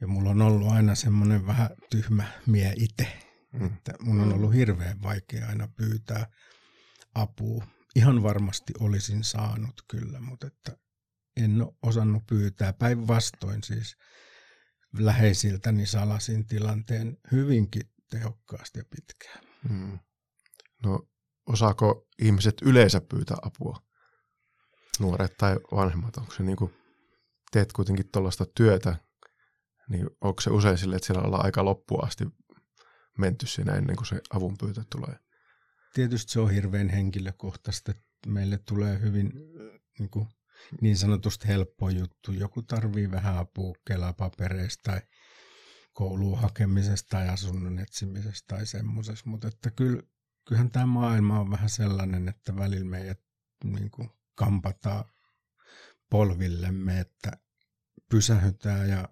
Mm. 0.00 0.06
Ja 0.06 0.06
mulla 0.06 0.30
on 0.30 0.42
ollut 0.42 0.72
aina 0.72 0.94
semmoinen 0.94 1.46
vähän 1.46 1.70
tyhmä 1.90 2.24
mie 2.46 2.72
itse, 2.76 3.18
mm. 3.52 3.66
että 3.66 3.92
mun 4.00 4.20
on 4.20 4.28
mm. 4.28 4.34
ollut 4.34 4.54
hirveän 4.54 5.02
vaikea 5.02 5.48
aina 5.48 5.68
pyytää 5.76 6.26
apua. 7.14 7.66
Ihan 7.96 8.22
varmasti 8.22 8.72
olisin 8.80 9.24
saanut 9.24 9.84
kyllä, 9.90 10.20
mutta 10.20 10.46
että 10.46 10.76
en 11.36 11.62
ole 11.62 11.74
osannut 11.82 12.26
pyytää. 12.26 12.72
Päinvastoin 12.72 13.62
siis 13.64 13.96
läheisiltäni 14.98 15.86
salasin 15.86 16.46
tilanteen 16.46 17.16
hyvinkin 17.32 17.82
tehokkaasti 18.10 18.78
ja 18.78 18.84
pitkään. 18.90 19.44
Hmm. 19.68 19.98
No 20.84 21.08
osaako 21.46 22.06
ihmiset 22.22 22.54
yleensä 22.62 23.00
pyytää 23.00 23.36
apua? 23.42 23.82
Nuoret 25.00 25.36
tai 25.38 25.56
vanhemmat, 25.72 26.16
onko 26.16 26.34
se 26.34 26.42
niin 26.42 26.56
kuin, 26.56 26.74
teet 27.52 27.72
kuitenkin 27.72 28.08
tuollaista 28.12 28.46
työtä, 28.54 28.96
niin 29.90 30.06
onko 30.20 30.40
se 30.40 30.50
usein 30.50 30.78
sille, 30.78 30.96
että 30.96 31.06
siellä 31.06 31.22
ollaan 31.22 31.44
aika 31.44 31.64
loppuun 31.64 32.04
asti 32.04 32.24
menty 33.18 33.46
siinä 33.46 33.72
ennen 33.72 33.96
kuin 33.96 34.06
se 34.06 34.20
avun 34.30 34.56
pyytö 34.58 34.84
tulee? 34.90 35.18
Tietysti 35.94 36.32
se 36.32 36.40
on 36.40 36.50
hirveän 36.50 36.88
henkilökohtaista. 36.88 37.92
Meille 38.26 38.58
tulee 38.58 39.00
hyvin 39.00 39.32
niin 39.98 40.10
kuin 40.10 40.28
niin 40.80 40.96
sanotusti 40.96 41.48
helppo 41.48 41.90
juttu. 41.90 42.32
Joku 42.32 42.62
tarvii 42.62 43.10
vähän 43.10 43.36
apua 43.38 43.74
kelapapereista 43.86 44.82
tai 44.90 45.00
kouluun 45.92 46.38
hakemisesta 46.38 47.08
tai 47.10 47.28
asunnon 47.28 47.78
etsimisestä 47.78 48.56
tai 48.56 48.66
semmoisesta, 48.66 49.30
mutta 49.30 49.48
että 49.48 49.70
kyllä, 49.70 50.02
kyllähän 50.48 50.70
tämä 50.70 50.86
maailma 50.86 51.40
on 51.40 51.50
vähän 51.50 51.70
sellainen, 51.70 52.28
että 52.28 52.56
välillä 52.56 52.84
meidät 52.90 53.20
niin 53.64 53.90
kuin 53.90 54.10
kampataan 54.34 55.04
polvillemme, 56.10 57.00
että 57.00 57.32
pysähytään 58.10 58.88
ja 58.88 59.08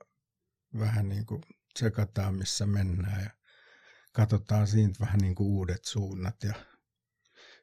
vähän 0.78 1.08
niin 1.08 1.26
kuin 1.26 1.42
tsekataan, 1.75 2.35
missä 2.35 2.66
mennään 2.66 3.23
ja 3.23 3.30
katsotaan 4.12 4.66
siitä 4.66 5.00
vähän 5.00 5.18
niin 5.18 5.35
kuin 5.35 5.47
uudet 5.47 5.85
suunnat 5.85 6.42
ja 6.42 6.54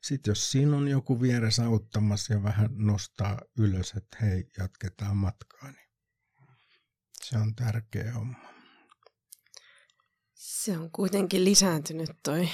sitten 0.01 0.31
jos 0.31 0.51
siinä 0.51 0.77
on 0.77 0.87
joku 0.87 1.21
vieressä 1.21 1.65
auttamassa 1.65 2.33
ja 2.33 2.43
vähän 2.43 2.69
nostaa 2.71 3.41
ylös, 3.59 3.93
että 3.97 4.17
hei, 4.21 4.49
jatketaan 4.57 5.17
matkaa, 5.17 5.71
niin 5.71 5.89
se 7.23 7.37
on 7.37 7.55
tärkeä 7.55 8.13
homma. 8.13 8.37
Se 10.33 10.77
on 10.77 10.91
kuitenkin 10.91 11.45
lisääntynyt 11.45 12.09
toi 12.23 12.49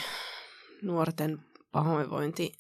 nuorten 0.82 1.39
pahoinvointi 1.72 2.53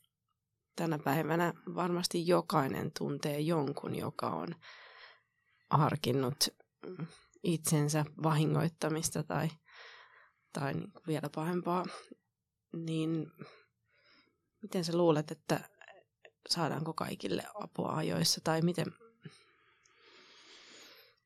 tänä 0.75 0.99
päivänä. 0.99 1.53
Varmasti 1.75 2.27
jokainen 2.27 2.91
tuntee 2.97 3.39
jonkun, 3.39 3.95
joka 3.95 4.27
on 4.27 4.55
harkinnut 5.69 6.47
itsensä 7.43 8.05
vahingoittamista 8.23 9.23
tai, 9.23 9.49
tai 10.53 10.73
niin 10.73 10.91
vielä 11.07 11.29
pahempaa. 11.35 11.85
Niin 12.73 13.31
Miten 14.61 14.85
sä 14.85 14.97
luulet, 14.97 15.31
että 15.31 15.69
saadaanko 16.49 16.93
kaikille 16.93 17.43
apua 17.53 17.95
ajoissa 17.95 18.41
tai 18.43 18.61
miten, 18.61 18.87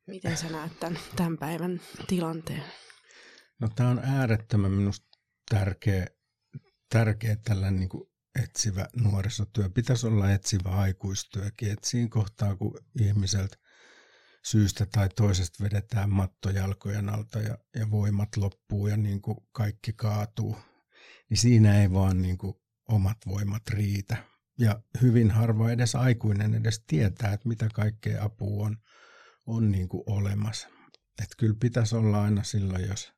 miten 0.07 0.38
sä 0.38 0.50
näet 0.50 0.79
tämän, 0.79 1.00
tämän 1.15 1.38
päivän 1.38 1.81
tilanteen? 2.07 2.63
No 3.60 3.69
tämä 3.75 3.89
on 3.89 4.00
äärettömän 4.00 4.72
minusta 4.72 5.07
tärkeä, 5.50 6.07
tärkeä 6.89 7.36
tällainen 7.36 7.79
niin 7.79 7.89
kuin 7.89 8.10
etsivä 8.43 8.88
nuorisotyö. 8.95 9.69
Pitäisi 9.69 10.07
olla 10.07 10.31
etsivä 10.31 10.69
aikuistyökin. 10.69 11.72
Et 11.72 11.84
siinä 11.84 12.10
kohtaa, 12.10 12.55
kun 12.55 12.79
ihmiseltä 13.01 13.57
syystä 14.46 14.86
tai 14.86 15.10
toisesta 15.10 15.64
vedetään 15.64 16.10
mattojalkojen 16.10 17.10
alta 17.10 17.40
ja, 17.40 17.58
ja 17.75 17.92
voimat 17.92 18.38
loppuu 18.38 18.88
ja 18.88 18.98
niin 18.98 19.22
kuin 19.22 19.38
kaikki 19.52 19.94
kaatuu, 19.94 20.58
niin 21.30 21.38
siinä 21.38 21.82
ei 21.82 21.92
vaan 21.92 22.22
niin 22.22 22.38
kuin 22.38 22.54
omat 22.90 23.18
voimat 23.28 23.70
riitä. 23.70 24.18
Ja 24.60 24.82
hyvin 25.02 25.32
harva 25.32 25.72
edes 25.72 25.96
aikuinen 25.96 26.54
edes 26.54 26.84
tietää, 26.88 27.34
että 27.34 27.48
mitä 27.48 27.70
kaikkea 27.74 28.24
apua 28.24 28.66
on, 28.66 28.78
on 29.46 29.72
niin 29.72 29.90
kuin 29.90 30.04
olemassa. 30.06 30.68
Että 31.24 31.36
kyllä 31.38 31.56
pitäisi 31.60 31.96
olla 31.96 32.24
aina 32.24 32.44
silloin, 32.44 32.88
jos 32.88 33.14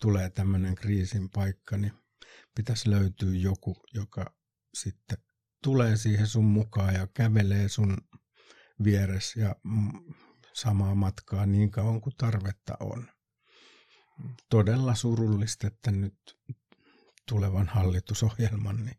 tulee 0.00 0.30
tämmöinen 0.30 0.74
kriisin 0.74 1.30
paikka, 1.30 1.76
niin 1.76 1.92
pitäisi 2.54 2.90
löytyä 2.90 3.34
joku, 3.34 3.76
joka 3.94 4.36
sitten 4.74 5.18
tulee 5.62 5.96
siihen 5.96 6.26
sun 6.26 6.44
mukaan 6.44 6.94
ja 6.94 7.06
kävelee 7.06 7.68
sun 7.68 7.96
vieressä 8.84 9.40
ja 9.40 9.56
samaa 10.60 10.94
matkaa 10.94 11.46
niin 11.46 11.70
kauan 11.70 12.00
kuin 12.00 12.16
tarvetta 12.16 12.76
on. 12.80 13.08
Todella 14.50 14.94
surullista, 14.94 15.66
että 15.66 15.90
nyt 15.90 16.38
tulevan 17.28 17.66
hallitusohjelman 17.66 18.84
niin 18.84 18.98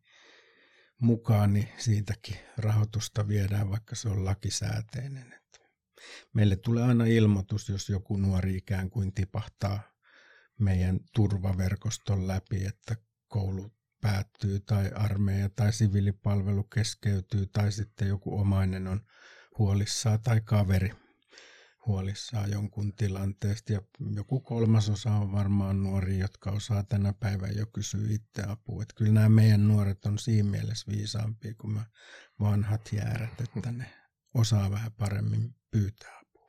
mukaan, 0.99 1.53
niin 1.53 1.69
siitäkin 1.77 2.37
rahoitusta 2.57 3.27
viedään, 3.27 3.69
vaikka 3.69 3.95
se 3.95 4.09
on 4.09 4.25
lakisääteinen. 4.25 5.39
Meille 6.33 6.55
tulee 6.55 6.83
aina 6.83 7.05
ilmoitus, 7.05 7.69
jos 7.69 7.89
joku 7.89 8.17
nuori 8.17 8.57
ikään 8.57 8.89
kuin 8.89 9.13
tipahtaa 9.13 9.81
meidän 10.59 10.99
turvaverkoston 11.13 12.27
läpi, 12.27 12.65
että 12.65 12.95
koulu 13.27 13.71
päättyy 14.01 14.59
tai 14.59 14.91
armeija 14.95 15.49
tai 15.49 15.73
siviilipalvelu 15.73 16.63
keskeytyy 16.63 17.47
tai 17.47 17.71
sitten 17.71 18.07
joku 18.07 18.39
omainen 18.39 18.87
on 18.87 19.01
huolissaan 19.57 20.21
tai 20.21 20.41
kaveri 20.41 21.08
huolissaan 21.85 22.51
jonkun 22.51 22.93
tilanteesta 22.93 23.73
ja 23.73 23.81
joku 24.15 24.39
kolmasosa 24.39 25.11
on 25.11 25.31
varmaan 25.31 25.83
nuori, 25.83 26.19
jotka 26.19 26.51
osaa 26.51 26.83
tänä 26.83 27.13
päivänä 27.13 27.53
jo 27.53 27.65
kysyä 27.65 28.07
itse 28.09 28.43
apua. 28.47 28.81
Että 28.81 28.95
kyllä 28.95 29.11
nämä 29.11 29.29
meidän 29.29 29.67
nuoret 29.67 30.05
on 30.05 30.19
siinä 30.19 30.49
mielessä 30.49 30.91
viisaampia 30.91 31.53
kuin 31.55 31.73
mä 31.73 31.85
vanhat 32.39 32.89
jäärät, 32.93 33.41
että 33.41 33.71
ne 33.71 33.85
osaa 34.33 34.71
vähän 34.71 34.91
paremmin 34.91 35.55
pyytää 35.71 36.19
apua. 36.21 36.47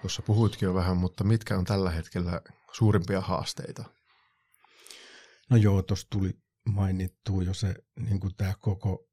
Tuossa 0.00 0.22
puhuitkin 0.22 0.66
jo 0.66 0.74
vähän, 0.74 0.96
mutta 0.96 1.24
mitkä 1.24 1.58
on 1.58 1.64
tällä 1.64 1.90
hetkellä 1.90 2.40
suurimpia 2.72 3.20
haasteita 3.20 3.99
No 5.50 5.56
joo, 5.56 5.82
tuossa 5.82 6.06
tuli 6.10 6.42
mainittu 6.68 7.40
jo 7.40 7.54
se 7.54 7.74
niin 8.00 8.20
kuin 8.20 8.36
tämä 8.36 8.54
koko, 8.58 9.08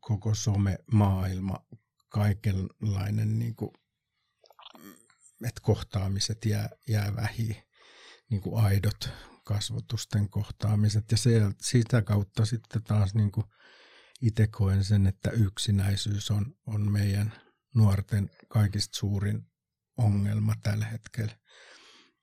koko 0.00 0.34
some-maailma, 0.34 1.66
kaikenlainen, 2.08 3.38
niin 3.38 3.56
kuin, 3.56 3.70
että 5.44 5.60
kohtaamiset 5.62 6.44
jää, 6.44 6.68
jää 6.88 7.16
vähiin, 7.16 7.56
niin 8.30 8.40
kuin 8.40 8.64
aidot 8.64 9.10
kasvotusten 9.44 10.30
kohtaamiset. 10.30 11.10
Ja 11.10 11.16
se, 11.16 11.40
sitä 11.60 12.02
kautta 12.02 12.44
sitten 12.44 12.82
taas 12.82 13.14
niin 13.14 13.32
kuin 13.32 13.46
itse 14.22 14.46
koen 14.46 14.84
sen, 14.84 15.06
että 15.06 15.30
yksinäisyys 15.30 16.30
on, 16.30 16.54
on 16.66 16.92
meidän 16.92 17.32
nuorten 17.74 18.30
kaikista 18.48 18.98
suurin 18.98 19.46
ongelma 19.96 20.54
tällä 20.62 20.86
hetkellä. 20.86 21.38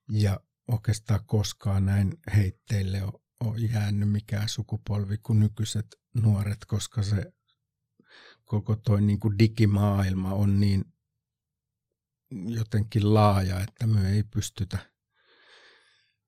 Ja 0.10 0.40
oikeastaan 0.68 1.26
koskaan 1.26 1.86
näin 1.86 2.18
heitteille 2.36 3.04
on 3.04 3.23
ole 3.48 3.60
jäänyt 3.60 4.12
mikään 4.12 4.50
sukupolvi 4.50 5.18
kuin 5.18 5.40
nykyiset 5.40 5.96
nuoret, 6.14 6.66
koska 6.66 7.04
se 7.04 7.34
koko 8.44 8.76
toi 8.76 9.02
niin 9.02 9.20
kuin 9.20 9.40
digimaailma 9.40 10.34
on 10.34 10.60
niin 10.60 10.86
jotenkin 12.32 13.14
laaja, 13.14 13.60
että 13.60 13.88
me 13.88 14.12
ei 14.12 14.24
pystytä, 14.24 14.78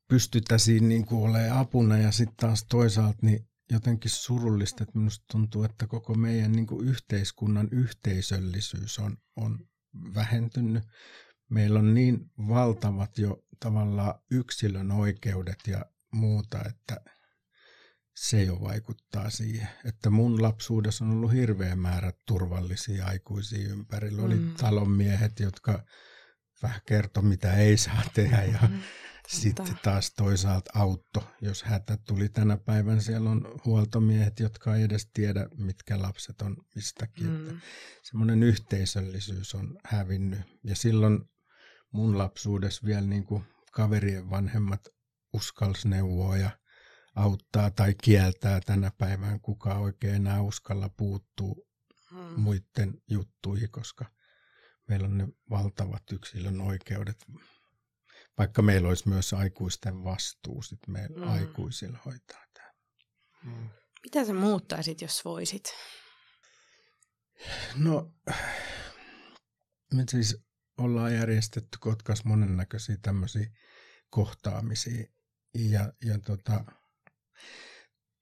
pystytä 0.07 0.57
siinä 0.57 0.87
niin 0.87 1.05
kuin 1.05 1.29
olemaan 1.29 1.59
apuna. 1.59 1.97
Ja 1.97 2.11
sitten 2.11 2.37
taas 2.37 2.65
toisaalta 2.69 3.19
niin 3.21 3.49
jotenkin 3.71 4.11
surullista, 4.11 4.83
että 4.83 4.97
minusta 4.97 5.25
tuntuu, 5.31 5.63
että 5.63 5.87
koko 5.87 6.13
meidän 6.13 6.51
niin 6.51 6.67
kuin 6.67 6.87
yhteiskunnan 6.87 7.67
yhteisöllisyys 7.71 8.99
on, 8.99 9.17
on 9.35 9.59
vähentynyt. 10.13 10.83
Meillä 11.49 11.79
on 11.79 11.93
niin 11.93 12.31
valtavat 12.47 13.17
jo 13.17 13.43
tavallaan 13.59 14.19
yksilön 14.31 14.91
oikeudet 14.91 15.59
ja 15.67 15.85
muuta, 16.15 16.57
että 16.69 17.01
se 18.15 18.43
jo 18.43 18.61
vaikuttaa 18.61 19.29
siihen. 19.29 19.67
Että 19.85 20.09
mun 20.09 20.41
lapsuudessa 20.41 21.05
on 21.05 21.11
ollut 21.11 21.33
hirveä 21.33 21.75
määrä 21.75 22.13
turvallisia 22.27 23.05
aikuisia 23.05 23.69
ympärillä. 23.69 24.21
Oli 24.21 24.35
mm. 24.35 24.55
talonmiehet, 24.55 25.39
jotka 25.39 25.83
vähän 26.63 26.81
kertoi, 26.87 27.23
mitä 27.23 27.53
ei 27.53 27.77
saa 27.77 28.03
tehdä 28.13 28.43
ja 28.43 28.59
mm. 28.69 28.79
sitten 29.27 29.79
taas 29.83 30.13
toisaalta 30.13 30.71
autto, 30.75 31.31
jos 31.41 31.63
hätä 31.63 31.97
tuli 31.97 32.29
tänä 32.29 32.57
päivänä. 32.57 33.01
Siellä 33.01 33.29
on 33.29 33.59
huoltomiehet, 33.65 34.39
jotka 34.39 34.75
ei 34.75 34.83
edes 34.83 35.09
tiedä, 35.13 35.47
mitkä 35.57 36.01
lapset 36.01 36.41
on 36.41 36.57
mistäkin. 36.75 37.27
Mm. 37.27 37.61
semmoinen 38.03 38.43
yhteisöllisyys 38.43 39.55
on 39.55 39.77
hävinnyt. 39.85 40.39
Ja 40.63 40.75
silloin 40.75 41.19
mun 41.91 42.17
lapsuudessa 42.17 42.85
vielä 42.85 43.07
niin 43.07 43.25
kuin 43.25 43.43
kaverien 43.71 44.29
vanhemmat 44.29 44.94
uskalsi 45.35 45.87
neuvoa 45.87 46.37
ja 46.37 46.49
auttaa 47.15 47.71
tai 47.71 47.95
kieltää 48.03 48.59
tänä 48.65 48.91
päivänä 48.97 49.39
kuka 49.41 49.73
oikein 49.73 50.15
enää 50.15 50.41
uskalla 50.41 50.89
puuttuu 50.89 51.67
hmm. 52.11 52.39
muiden 52.39 53.01
juttuihin, 53.09 53.71
koska 53.71 54.05
meillä 54.87 55.07
on 55.07 55.17
ne 55.17 55.27
valtavat 55.49 56.03
yksilön 56.11 56.61
oikeudet. 56.61 57.25
Vaikka 58.37 58.61
meillä 58.61 58.87
olisi 58.89 59.09
myös 59.09 59.33
aikuisten 59.33 60.03
vastuu 60.03 60.61
sit 60.61 60.79
meillä 60.87 61.25
hmm. 61.25 61.33
aikuisilla 61.33 61.99
hoitaa 62.05 62.43
tämä. 62.53 62.73
Hmm. 63.43 63.69
Mitä 64.03 64.25
sä 64.25 64.33
muuttaisit, 64.33 65.01
jos 65.01 65.25
voisit? 65.25 65.63
No, 67.75 68.13
me 69.93 70.03
siis 70.09 70.45
ollaan 70.77 71.13
järjestetty 71.13 71.77
Kotkas 71.79 72.25
monennäköisiä 72.25 72.97
tämmöisiä 73.01 73.47
kohtaamisia. 74.09 75.07
Ja, 75.55 75.93
ja 76.05 76.19
tota, 76.19 76.65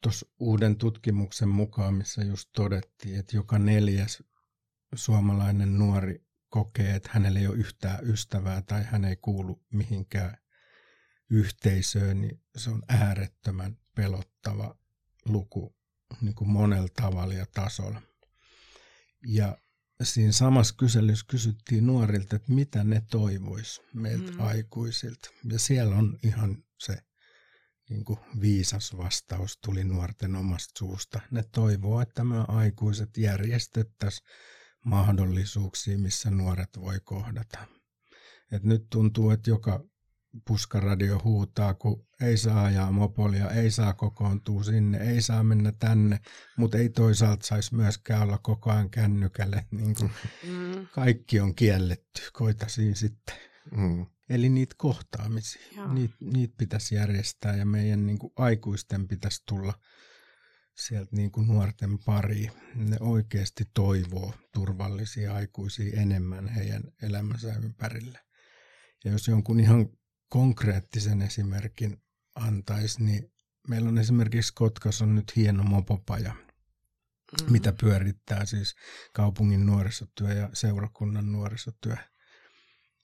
tuossa 0.01 0.25
uuden 0.39 0.75
tutkimuksen 0.75 1.49
mukaan, 1.49 1.93
missä 1.93 2.23
just 2.23 2.49
todettiin, 2.55 3.19
että 3.19 3.35
joka 3.35 3.59
neljäs 3.59 4.23
suomalainen 4.95 5.77
nuori 5.77 6.25
kokee, 6.49 6.95
että 6.95 7.09
hänellä 7.13 7.39
ei 7.39 7.47
ole 7.47 7.57
yhtään 7.57 8.09
ystävää 8.09 8.61
tai 8.61 8.83
hän 8.83 9.05
ei 9.05 9.15
kuulu 9.15 9.63
mihinkään 9.73 10.37
yhteisöön, 11.29 12.21
niin 12.21 12.41
se 12.57 12.69
on 12.69 12.83
äärettömän 12.87 13.77
pelottava 13.95 14.77
luku 15.25 15.75
niin 16.21 16.35
kuin 16.35 16.49
monella 16.49 16.89
tavalla 17.01 17.33
ja 17.33 17.45
tasolla. 17.53 18.01
Ja 19.27 19.57
siinä 20.03 20.31
samassa 20.31 20.75
kyselyssä 20.77 21.25
kysyttiin 21.29 21.87
nuorilta, 21.87 22.35
että 22.35 22.51
mitä 22.51 22.83
ne 22.83 23.01
toivois 23.11 23.81
meiltä 23.93 24.31
mm. 24.31 24.39
aikuisilta. 24.39 25.29
Ja 25.51 25.59
siellä 25.59 25.95
on 25.95 26.19
ihan 26.23 26.63
se 26.79 26.97
niin 27.89 28.05
kuin 28.05 28.19
viisas 28.41 28.97
vastaus 28.97 29.57
tuli 29.65 29.83
nuorten 29.83 30.35
omasta 30.35 30.79
suusta. 30.79 31.19
Ne 31.31 31.43
toivoo, 31.51 32.01
että 32.01 32.23
me 32.23 32.35
aikuiset 32.47 33.17
järjestettäisiin 33.17 34.27
mahdollisuuksia, 34.85 35.97
missä 35.97 36.31
nuoret 36.31 36.69
voi 36.79 36.99
kohdata. 37.03 37.67
Et 38.51 38.63
nyt 38.63 38.87
tuntuu, 38.89 39.29
että 39.29 39.49
joka 39.49 39.83
puskaradio 40.47 41.21
huutaa, 41.23 41.73
kun 41.73 42.07
ei 42.21 42.37
saa 42.37 42.63
ajaa 42.63 42.91
mopolia, 42.91 43.49
ei 43.49 43.71
saa 43.71 43.93
kokoontua 43.93 44.63
sinne, 44.63 44.97
ei 44.97 45.21
saa 45.21 45.43
mennä 45.43 45.71
tänne, 45.71 46.19
mutta 46.57 46.77
ei 46.77 46.89
toisaalta 46.89 47.45
saisi 47.45 47.75
myöskään 47.75 48.21
olla 48.21 48.37
koko 48.37 48.71
ajan 48.71 48.89
kännykälle. 48.89 49.65
Niin 49.71 49.95
kuin 49.95 50.11
mm. 50.47 50.87
Kaikki 50.91 51.39
on 51.39 51.55
kielletty, 51.55 52.21
koitaisiin 52.33 52.95
sitten. 52.95 53.35
Mm. 53.71 54.05
Eli 54.29 54.49
niitä 54.49 54.75
kohtaamisia, 54.77 55.87
niitä, 55.87 56.15
niitä 56.19 56.55
pitäisi 56.57 56.95
järjestää 56.95 57.55
ja 57.55 57.65
meidän 57.65 58.05
niin 58.05 58.19
kuin 58.19 58.33
aikuisten 58.35 59.07
pitäisi 59.07 59.43
tulla 59.47 59.73
sieltä 60.77 61.15
niin 61.15 61.31
kuin 61.31 61.47
nuorten 61.47 61.99
pari. 62.05 62.49
Ne 62.75 62.97
oikeasti 62.99 63.63
toivoo 63.73 64.33
turvallisia 64.53 65.35
aikuisia 65.35 66.01
enemmän 66.01 66.47
heidän 66.47 66.83
elämänsä 67.01 67.55
ympärille. 67.63 68.19
Ja 69.05 69.11
jos 69.11 69.27
jonkun 69.27 69.59
ihan 69.59 69.89
konkreettisen 70.29 71.21
esimerkin 71.21 72.01
antaisi, 72.35 73.03
niin 73.03 73.33
meillä 73.67 73.89
on 73.89 73.97
esimerkiksi 73.97 74.53
Kotkas 74.55 75.01
on 75.01 75.15
nyt 75.15 75.35
hieno 75.35 75.63
mopopaja, 75.63 76.33
mm-hmm. 76.33 77.51
mitä 77.51 77.73
pyörittää 77.73 78.45
siis 78.45 78.75
kaupungin 79.13 79.65
nuorisotyö 79.65 80.33
ja 80.33 80.49
seurakunnan 80.53 81.31
nuorisotyö 81.31 81.95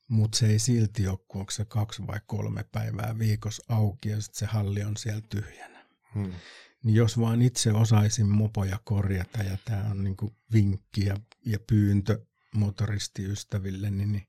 mutta 0.10 0.38
se 0.38 0.48
ei 0.48 0.60
silti 0.60 1.08
ole, 1.08 1.20
kun 1.28 1.40
onko 1.40 1.52
se 1.52 1.66
kaksi 1.66 2.08
vai 2.08 2.20
kolme 2.26 2.64
päivää 2.64 3.20
viikossa 3.20 3.64
auki 3.68 4.10
ja 4.10 4.22
sitten 4.22 4.40
se 4.40 4.46
halli 4.46 4.84
on 4.84 4.98
siellä 4.98 5.22
tyhjänä. 5.30 5.86
Hmm. 6.14 6.34
Niin 6.84 6.96
jos 6.96 7.20
vaan 7.20 7.42
itse 7.42 7.72
osaisin 7.72 8.28
mopoja 8.28 8.80
korjata, 8.84 9.44
ja 9.44 9.58
tämä 9.66 9.84
on 9.92 10.04
niinku 10.04 10.36
vinkki 10.54 11.06
ja, 11.06 11.18
ja 11.46 11.60
pyyntö 11.68 12.26
motoristiystäville, 12.56 13.92
niin, 13.92 14.12
niin 14.12 14.28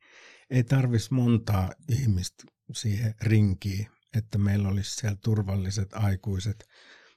ei 0.50 0.64
tarvitsisi 0.64 1.14
montaa 1.14 1.72
ihmistä 1.88 2.44
siihen 2.72 3.14
rinkiin, 3.22 3.86
että 4.16 4.38
meillä 4.38 4.68
olisi 4.68 4.96
siellä 4.96 5.18
turvalliset 5.24 5.92
aikuiset 5.92 6.68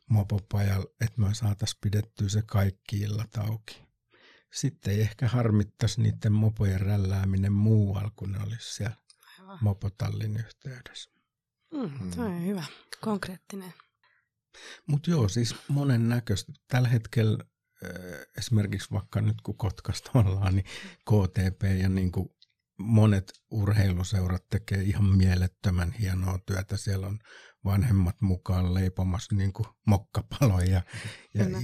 mopopajalla, 0.09 0.85
että 1.01 1.21
me 1.21 1.33
saataisiin 1.33 1.79
pidettyä 1.81 2.29
se 2.29 2.41
kaikki 2.41 2.97
illat 2.97 3.37
auki 3.37 3.82
sitten 4.53 4.93
ei 4.93 5.01
ehkä 5.01 5.27
harmittaisi 5.27 6.01
niiden 6.01 6.33
mopojen 6.33 6.81
rällääminen 6.81 7.53
muualla, 7.53 8.11
kun 8.15 8.31
ne 8.31 8.39
olisi 8.43 8.73
siellä 8.73 8.95
Aivan. 9.39 9.57
mopotallin 9.61 10.37
yhteydessä. 10.37 11.09
Mm, 11.73 12.11
tuo 12.11 12.25
on 12.25 12.45
hyvä, 12.45 12.63
konkreettinen. 13.01 13.73
Mutta 14.87 15.11
joo, 15.11 15.29
siis 15.29 15.55
monen 15.67 16.09
näköistä. 16.09 16.53
Tällä 16.67 16.89
hetkellä 16.89 17.37
esimerkiksi 18.37 18.91
vaikka 18.91 19.21
nyt 19.21 19.41
kun 19.41 19.57
Kotkasta 19.57 20.11
ollaan, 20.13 20.55
niin 20.55 20.65
KTP 20.99 21.63
ja 21.81 21.89
niin 21.89 22.11
kuin 22.11 22.29
monet 22.77 23.33
urheiluseurat 23.51 24.49
tekee 24.49 24.81
ihan 24.81 25.05
mielettömän 25.05 25.91
hienoa 25.91 26.39
työtä. 26.45 26.77
Siellä 26.77 27.07
on 27.07 27.19
vanhemmat 27.65 28.21
mukaan 28.21 28.73
leipomassa 28.73 29.35
niin 29.35 29.53
kuin 29.53 29.67
mokkapaloja. 29.87 30.81
Ja, 31.33 31.49
ja, 31.49 31.61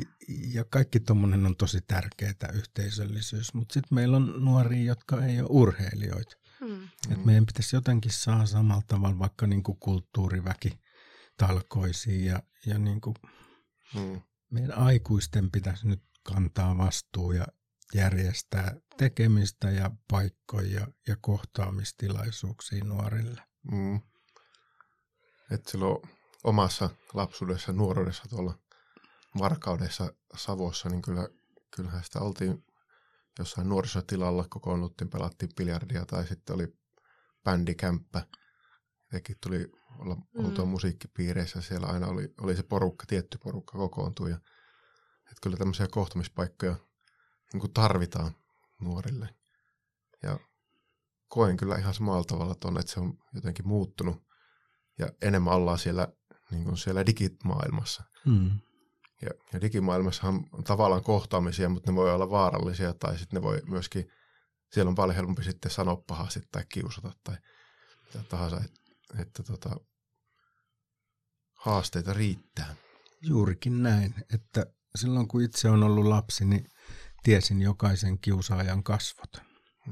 ja 0.54 0.64
kaikki 0.64 1.00
tuommoinen 1.00 1.46
on 1.46 1.56
tosi 1.56 1.82
tärkeää 1.82 2.52
yhteisöllisyys. 2.54 3.54
Mutta 3.54 3.74
sitten 3.74 3.96
meillä 3.96 4.18
on 4.18 4.46
nuoria, 4.46 4.84
jotka 4.84 5.26
ei 5.26 5.40
ole 5.40 5.48
urheilijoita. 5.50 6.36
Hmm. 6.60 6.84
Et 7.12 7.26
meidän 7.26 7.46
pitäisi 7.46 7.76
jotenkin 7.76 8.12
saada 8.12 8.46
samalla 8.46 8.84
tavalla 8.88 9.20
vaikka 9.20 9.48
niin 9.48 9.64
kuin 9.64 9.78
kulttuuriväki 9.80 10.80
talkoisiin 11.38 12.26
ja, 12.26 12.44
ja 12.66 12.80
niin 12.80 13.02
kuin 13.02 13.16
hmm. 13.94 14.22
meidän 14.52 14.78
aikuisten 14.78 15.52
pitäisi 15.52 15.88
nyt 15.88 16.04
kantaa 16.24 16.78
vastuu 16.78 17.32
ja 17.32 17.48
järjestää 17.94 18.76
tekemistä 18.98 19.72
ja 19.72 19.92
paikkoja 20.12 20.88
ja 21.08 21.16
kohtaamistilaisuuksia 21.22 22.84
nuorille. 22.84 23.42
Hmm. 23.72 24.02
Et 25.52 25.66
silloin 25.68 25.98
omassa 26.44 26.90
lapsuudessa, 27.14 27.74
nuoruudessa 27.74 28.24
tuolla 28.30 28.60
Varkaudessa 29.40 30.14
Savossa, 30.36 30.90
niin 30.90 31.02
kyllä, 31.02 31.30
kyllähän 31.76 32.04
sitä 32.04 32.20
oltiin 32.20 32.66
jossain 33.40 33.70
nuorisotilalla 33.70 34.46
kokoonnuttiin, 34.50 35.10
pelattiin 35.10 35.52
biljardia 35.58 36.06
tai 36.06 36.28
sitten 36.28 36.56
oli 36.56 36.68
bändikämppä. 37.44 38.28
Tekin 39.12 39.36
tuli 39.44 39.72
olla 40.00 40.16
mm. 40.16 40.46
oltua 40.46 40.66
musiikkipiireissä, 40.66 41.62
siellä 41.62 41.88
aina 41.88 42.08
oli, 42.08 42.34
oli 42.42 42.56
se 42.56 42.64
porukka, 42.64 43.06
tietty 43.08 43.38
porukka 43.44 43.78
kokoontui. 43.78 44.30
Ja, 44.30 44.36
että 45.16 45.40
kyllä 45.44 45.58
tämmöisiä 45.58 45.88
kohtumispaikkoja 45.92 46.76
niin 47.54 47.62
kuin 47.62 47.74
tarvitaan 47.74 48.36
nuorille. 48.82 49.30
Ja 50.24 50.40
koen 51.28 51.58
kyllä 51.58 51.76
ihan 51.76 51.94
samalla 51.94 52.24
tavalla 52.24 52.56
tuonne, 52.56 52.80
että 52.80 52.92
se 52.92 53.00
on 53.00 53.18
jotenkin 53.34 53.68
muuttunut 53.68 54.24
ja 55.00 55.10
enemmän 55.22 55.54
ollaan 55.54 55.80
siellä, 55.80 56.08
niin 56.52 56.64
kuin 56.64 56.78
siellä 56.78 57.06
digimaailmassa. 57.06 58.04
Mm. 58.26 58.52
Ja, 59.22 59.30
ja 59.54 59.62
digimaailmassahan 59.62 60.46
on 60.52 60.64
tavallaan 60.64 61.04
kohtaamisia, 61.04 61.70
mutta 61.70 61.92
ne 61.92 61.96
voi 61.96 62.14
olla 62.14 62.30
vaarallisia 62.30 62.94
tai 62.94 63.18
sitten 63.18 63.38
ne 63.38 63.42
voi 63.42 63.62
myöskin, 63.66 64.12
siellä 64.74 64.90
on 64.90 64.96
paljon 64.96 65.16
helpompi 65.16 65.44
sitten 65.44 65.72
sanoa 65.72 66.04
pahasti 66.08 66.42
tai 66.52 66.66
kiusata 66.70 67.12
tai 67.24 67.36
mitä 68.06 68.24
tahansa, 68.30 68.58
että, 68.58 68.82
että 69.22 69.44
tota, 69.44 69.76
haasteita 71.54 72.14
riittää. 72.14 72.76
Juurikin 73.22 73.84
näin, 73.84 74.16
että 74.34 74.66
silloin 74.96 75.28
kun 75.28 75.42
itse 75.42 75.70
on 75.70 75.84
ollut 75.84 76.06
lapsi, 76.06 76.46
niin 76.46 76.70
tiesin 77.24 77.62
jokaisen 77.62 78.20
kiusaajan 78.20 78.84
kasvot. 78.84 79.38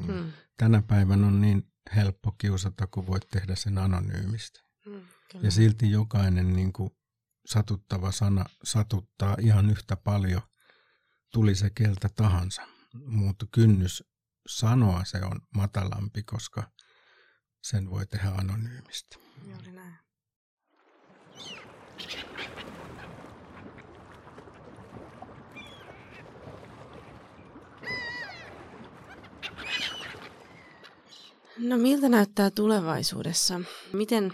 Mm. 0.08 0.32
Tänä 0.58 0.82
päivänä 0.82 1.28
on 1.28 1.42
niin 1.42 1.74
helppo 1.96 2.32
kiusata, 2.32 2.88
kun 2.88 3.08
voit 3.08 3.30
tehdä 3.30 3.56
sen 3.56 3.78
anonyymisti. 3.78 4.60
Mm, 4.86 4.92
kyllä. 5.32 5.46
Ja 5.46 5.52
silti 5.52 5.92
jokainen 5.92 6.54
niin 6.54 6.74
kuin 6.74 6.90
satuttava 7.46 8.12
sana 8.12 8.46
satuttaa 8.64 9.38
ihan 9.40 9.70
yhtä 9.70 9.96
paljon, 9.96 10.42
tuli 11.34 11.56
se 11.56 11.70
keltä 11.70 12.10
tahansa. 12.10 12.62
Mutta 13.06 13.46
kynnys 13.52 14.04
sanoa 14.48 15.04
se 15.06 15.22
on 15.24 15.42
matalampi, 15.56 16.24
koska 16.24 16.72
sen 17.62 17.90
voi 17.90 18.06
tehdä 18.06 18.30
anonyymisti. 18.30 19.20
Juuri 19.48 19.72
näin. 19.72 20.07
No 31.58 31.78
miltä 31.78 32.10
näyttää 32.10 32.52
tulevaisuudessa? 32.52 33.62
Miten 33.94 34.34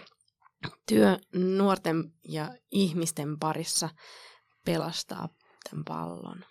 työ 0.88 1.18
nuorten 1.34 2.14
ja 2.28 2.56
ihmisten 2.72 3.40
parissa 3.40 3.90
pelastaa 4.66 5.30
tämän 5.70 5.84
pallon? 5.86 6.46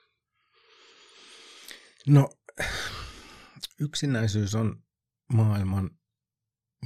No, 2.07 2.29
yksinäisyys 3.81 4.55
on 4.55 4.83
maailman 5.33 5.91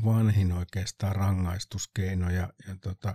vanhin 0.04 0.52
oikeastaan 0.52 1.16
rangaistuskeino 1.16 2.30
ja, 2.30 2.52
ja, 2.68 2.76
tota, 2.82 3.14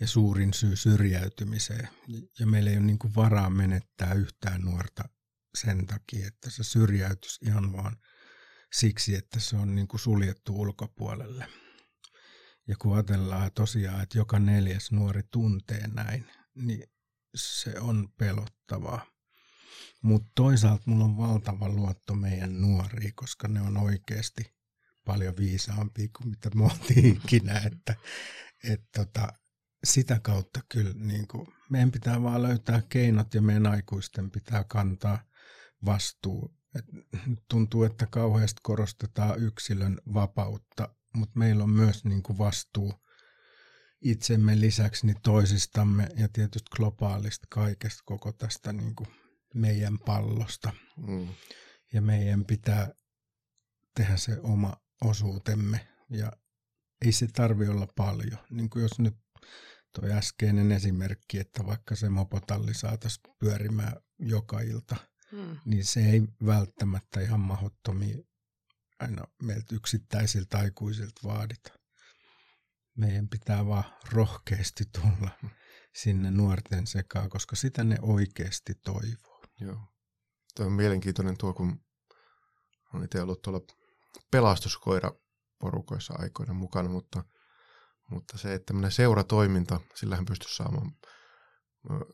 ja 0.00 0.06
suurin 0.06 0.54
syy 0.54 0.76
syrjäytymiseen. 0.76 1.88
Ja 2.38 2.46
meillä 2.46 2.70
ei 2.70 2.76
ole 2.76 2.86
niin 2.86 2.98
kuin 2.98 3.14
varaa 3.14 3.50
menettää 3.50 4.14
yhtään 4.14 4.60
nuorta 4.60 5.04
sen 5.54 5.86
takia, 5.86 6.26
että 6.26 6.50
se 6.50 6.64
syrjäytys 6.64 7.38
ihan 7.42 7.72
vaan 7.72 7.96
siksi, 8.72 9.14
että 9.14 9.40
se 9.40 9.56
on 9.56 9.74
niin 9.74 9.88
kuin 9.88 10.00
suljettu 10.00 10.60
ulkopuolelle. 10.60 11.46
Ja 12.68 12.76
kun 12.78 12.94
ajatellaan 12.94 13.52
tosiaan, 13.52 14.02
että 14.02 14.18
joka 14.18 14.38
neljäs 14.38 14.92
nuori 14.92 15.22
tuntee 15.30 15.86
näin, 15.86 16.26
niin 16.54 16.84
se 17.34 17.80
on 17.80 18.08
pelottavaa. 18.18 19.06
Mutta 20.02 20.28
toisaalta 20.34 20.82
mulla 20.86 21.04
on 21.04 21.16
valtava 21.16 21.68
luotto 21.68 22.14
meidän 22.14 22.60
nuoriin, 22.60 23.14
koska 23.14 23.48
ne 23.48 23.60
on 23.60 23.76
oikeasti 23.76 24.54
paljon 25.04 25.36
viisaampia 25.36 26.08
kuin 26.16 26.30
mitä 26.30 26.50
me 26.54 26.64
oltiin 26.64 27.06
ikinä. 27.24 27.58
Että, 27.58 27.94
et 28.64 28.82
tota, 28.96 29.32
sitä 29.84 30.20
kautta 30.22 30.60
kyllä 30.68 30.92
niin 30.94 31.28
kuin, 31.28 31.46
meidän 31.70 31.90
pitää 31.90 32.22
vaan 32.22 32.42
löytää 32.42 32.82
keinot 32.88 33.34
ja 33.34 33.42
meidän 33.42 33.66
aikuisten 33.66 34.30
pitää 34.30 34.64
kantaa 34.64 35.24
vastuu. 35.84 36.59
Et 36.74 36.84
tuntuu, 37.48 37.84
että 37.84 38.06
kauheasti 38.06 38.60
korostetaan 38.62 39.42
yksilön 39.42 40.00
vapautta, 40.14 40.94
mutta 41.14 41.38
meillä 41.38 41.64
on 41.64 41.70
myös 41.70 42.04
niin 42.04 42.22
kuin 42.22 42.38
vastuu 42.38 42.94
itsemme 44.00 44.60
lisäksi 44.60 45.06
niin 45.06 45.20
toisistamme 45.22 46.08
ja 46.16 46.28
tietysti 46.28 46.70
globaalista 46.76 47.46
kaikesta 47.50 48.02
koko 48.04 48.32
tästä 48.32 48.72
niin 48.72 48.94
kuin 48.94 49.08
meidän 49.54 49.98
pallosta. 49.98 50.72
Mm. 50.96 51.28
Ja 51.92 52.02
meidän 52.02 52.44
pitää 52.44 52.94
tehdä 53.94 54.16
se 54.16 54.40
oma 54.42 54.76
osuutemme 55.04 55.88
ja 56.10 56.32
ei 57.04 57.12
se 57.12 57.26
tarvi 57.26 57.68
olla 57.68 57.88
paljon. 57.96 58.38
Niin 58.50 58.70
kuin 58.70 58.82
jos 58.82 58.98
nyt 58.98 59.16
tuo 59.94 60.08
äskeinen 60.08 60.72
esimerkki, 60.72 61.38
että 61.38 61.66
vaikka 61.66 61.96
se 61.96 62.08
mopotalli 62.08 62.74
saataisiin 62.74 63.34
pyörimään 63.38 63.96
joka 64.18 64.60
ilta, 64.60 64.96
Mm. 65.32 65.58
niin 65.64 65.84
se 65.84 66.00
ei 66.00 66.22
välttämättä 66.46 67.20
ihan 67.20 67.40
mahdottomia 67.40 68.16
aina 69.00 69.24
meiltä 69.42 69.74
yksittäisiltä 69.74 70.58
aikuisilta 70.58 71.20
vaadita. 71.24 71.72
Meidän 72.96 73.28
pitää 73.28 73.66
vaan 73.66 73.84
rohkeasti 74.12 74.84
tulla 75.00 75.30
sinne 75.94 76.30
nuorten 76.30 76.86
sekaan, 76.86 77.30
koska 77.30 77.56
sitä 77.56 77.84
ne 77.84 77.96
oikeasti 78.02 78.74
toivoo. 78.74 79.44
Joo. 79.60 79.80
Tuo 80.56 80.66
on 80.66 80.72
mielenkiintoinen 80.72 81.36
tuo, 81.38 81.54
kun 81.54 81.84
olen 82.94 83.04
itse 83.04 83.22
ollut 83.22 83.42
tuolla 83.42 83.60
pelastuskoiraporukoissa 84.30 86.14
aikoina 86.18 86.52
mukana, 86.54 86.88
mutta, 86.88 87.24
mutta 88.10 88.38
se, 88.38 88.54
että 88.54 88.66
tämmöinen 88.66 88.92
seuratoiminta, 88.92 89.80
sillähän 89.94 90.24
pystyisi 90.24 90.56
saamaan 90.56 90.92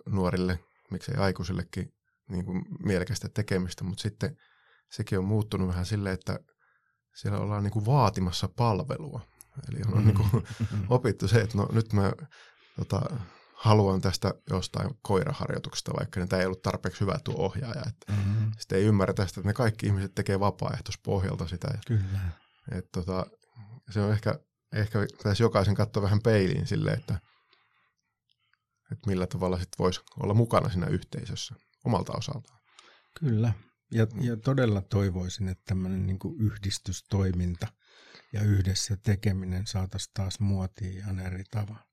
nuorille, 0.07 0.59
miksei 0.91 1.15
aikuisillekin, 1.15 1.93
niin 2.29 2.45
kuin 2.45 2.63
mielekästä 2.85 3.29
tekemistä, 3.29 3.85
mutta 3.85 4.03
sitten 4.03 4.37
sekin 4.91 5.19
on 5.19 5.25
muuttunut 5.25 5.69
vähän 5.69 5.87
silleen, 5.87 6.15
että 6.15 6.39
siellä 7.15 7.39
ollaan 7.39 7.63
niin 7.63 7.73
kuin 7.73 7.87
vaatimassa 7.87 8.49
palvelua. 8.57 9.21
Eli 9.69 9.81
on 9.87 9.99
mm. 9.99 10.05
niin 10.05 10.17
kuin 10.17 10.45
opittu 10.89 11.29
se, 11.29 11.41
että 11.41 11.59
no 11.59 11.69
nyt 11.73 11.93
mä 11.93 12.13
tota, 12.77 13.01
haluan 13.55 14.01
tästä 14.01 14.35
jostain 14.51 14.91
koiraharjoituksesta, 15.03 15.93
vaikka 15.99 16.21
niin 16.21 16.29
tämä 16.29 16.41
ei 16.41 16.47
ollut 16.47 16.63
tarpeeksi 16.63 17.01
hyvä 17.01 17.19
tuo 17.25 17.35
ohjaaja. 17.37 17.83
Että 17.87 18.13
Mm-hmm. 18.13 18.53
sitten 18.59 18.79
ei 18.79 18.85
ymmärrä 18.85 19.15
tästä, 19.15 19.41
että 19.41 19.49
ne 19.49 19.55
kaikki 19.55 19.87
ihmiset 19.87 20.15
tekee 20.15 20.41
vapaaehtoispohjalta 20.41 21.49
sitä. 21.49 21.69
Ja, 21.73 21.79
Kyllä. 21.87 22.21
et, 22.73 22.85
tota, 22.93 23.27
se 23.91 24.01
on 24.01 24.13
ehkä, 24.13 24.39
ehkä 24.73 24.99
pitäisi 25.17 25.43
jokaisen 25.43 25.75
katsoa 25.75 26.03
vähän 26.03 26.21
peiliin 26.23 26.67
silleen, 26.67 26.99
että, 26.99 27.21
että 28.93 29.07
millä 29.07 29.27
tavalla 29.27 29.59
sitten 29.59 29.79
voisi 29.79 30.01
olla 30.23 30.35
mukana 30.35 30.69
siinä 30.69 30.87
yhteisössä 30.87 31.55
omalta 31.87 32.13
osaltaan. 32.13 32.61
Kyllä. 33.21 33.53
Ja, 33.93 34.07
ja 34.21 34.37
todella 34.37 34.83
toivoisin, 34.83 35.49
että 35.49 35.63
tämmöinen 35.67 36.07
niin 36.07 36.19
yhdistystoiminta 36.39 37.67
ja 38.33 38.43
yhdessä 38.43 38.97
tekeminen 38.97 39.67
saataisiin 39.67 40.15
taas 40.15 40.41
muotiin 40.41 40.93
ihan 40.93 41.19
eri 41.19 41.45
tavalla. 41.51 41.87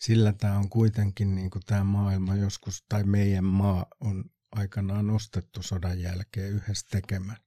Sillä 0.00 0.32
tämä 0.32 0.58
on 0.58 0.68
kuitenkin 0.68 1.34
niin 1.34 1.50
kuin 1.50 1.62
tämä 1.66 1.84
maailma 1.84 2.36
joskus, 2.36 2.84
tai 2.88 3.04
meidän 3.04 3.44
maa 3.44 3.86
on 4.00 4.24
aikanaan 4.52 5.10
ostettu 5.10 5.62
sodan 5.62 6.00
jälkeen 6.00 6.52
yhdessä 6.52 6.86
tekemään, 6.90 7.38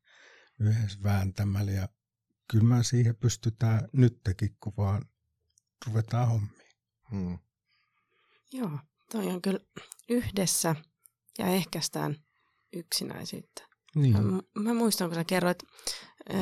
yhdessä 0.60 1.00
vääntämällä. 1.04 1.72
Ja 1.72 1.90
kyllä 2.52 2.64
mä 2.64 2.84
siihen 2.84 3.16
pystytään 3.16 3.90
nytkin, 3.94 4.58
kun 4.64 4.74
vaan 4.78 5.06
ruvetaan 5.88 6.28
hommiin. 6.28 6.72
Hmm. 7.12 7.40
Joo, 8.54 8.80
toi 9.12 9.28
on 9.28 9.42
kyllä 9.42 9.60
yhdessä 10.10 10.76
ja 11.38 11.48
ehkäistään 11.48 12.16
yksinäisyyttä. 12.74 13.68
Niin, 13.96 14.26
Mä, 14.26 14.42
mä 14.60 14.74
muistan, 14.74 15.10
kun 15.10 15.16
sä 15.16 15.24
kerroit 15.24 15.64
ö, 16.30 16.36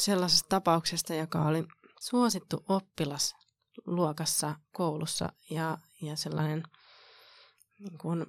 sellaisesta 0.00 0.48
tapauksesta, 0.48 1.14
joka 1.14 1.42
oli 1.42 1.64
suosittu 2.00 2.64
oppilas 2.68 3.34
luokassa 3.86 4.54
koulussa 4.72 5.32
ja, 5.50 5.78
ja 6.02 6.16
sellainen, 6.16 6.62
niin 7.78 7.98
kuin, 7.98 8.26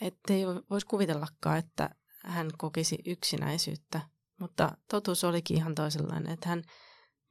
ettei 0.00 0.46
voisi 0.70 0.86
kuvitellakaan, 0.86 1.58
että 1.58 1.90
hän 2.24 2.50
kokisi 2.58 2.98
yksinäisyyttä, 3.06 4.00
mutta 4.40 4.76
totuus 4.90 5.24
olikin 5.24 5.56
ihan 5.56 5.74
toisenlainen, 5.74 6.32
että 6.32 6.48
hän 6.48 6.62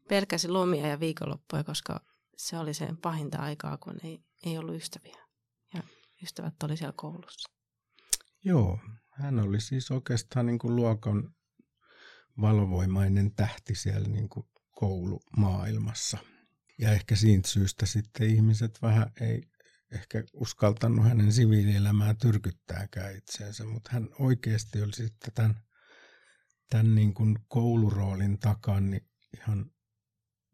pelkäsi 0.10 0.48
lomia 0.48 0.88
ja 0.88 1.00
viikonloppuja, 1.00 1.63
koska 1.63 2.02
se 2.38 2.60
oli 2.60 2.74
se 2.74 2.88
pahinta 3.02 3.38
aikaa, 3.38 3.78
kun 3.78 3.96
ei, 4.04 4.20
ei 4.46 4.58
ollut 4.58 4.76
ystäviä 4.76 5.18
ja 5.74 5.84
ystävät 6.24 6.63
oli 6.63 6.78
siellä 6.78 6.94
koulussa. 6.98 7.57
Joo, 8.48 8.80
hän 9.10 9.40
oli 9.40 9.62
siis 9.62 9.92
oikeastaan 9.92 10.46
niin 10.46 10.60
kuin 10.60 10.76
luokan 10.76 11.36
valovoimainen 12.42 13.36
tähti 13.36 13.76
siellä 13.76 14.08
niin 14.08 14.30
kuin 14.30 14.46
koulumaailmassa. 14.72 16.18
Ja 16.80 16.92
ehkä 16.92 17.16
siitä 17.16 17.50
syystä 17.50 17.86
sitten 17.86 18.30
ihmiset 18.30 18.82
vähän 18.82 19.12
ei 19.22 19.44
ehkä 19.92 20.24
uskaltanut 20.34 21.06
hänen 21.06 21.32
siviilielämää 21.32 22.14
tyrkyttääkään 22.14 23.16
itseensä, 23.16 23.66
mutta 23.66 23.90
hän 23.94 24.10
oikeasti 24.20 24.82
oli 24.82 24.94
sitten 24.94 25.34
tämän, 25.34 25.56
tämän 26.70 26.96
niin 26.96 27.14
kuin 27.14 27.36
kouluroolin 27.48 28.40
takana 28.40 28.80
niin 28.80 29.10
ihan 29.38 29.72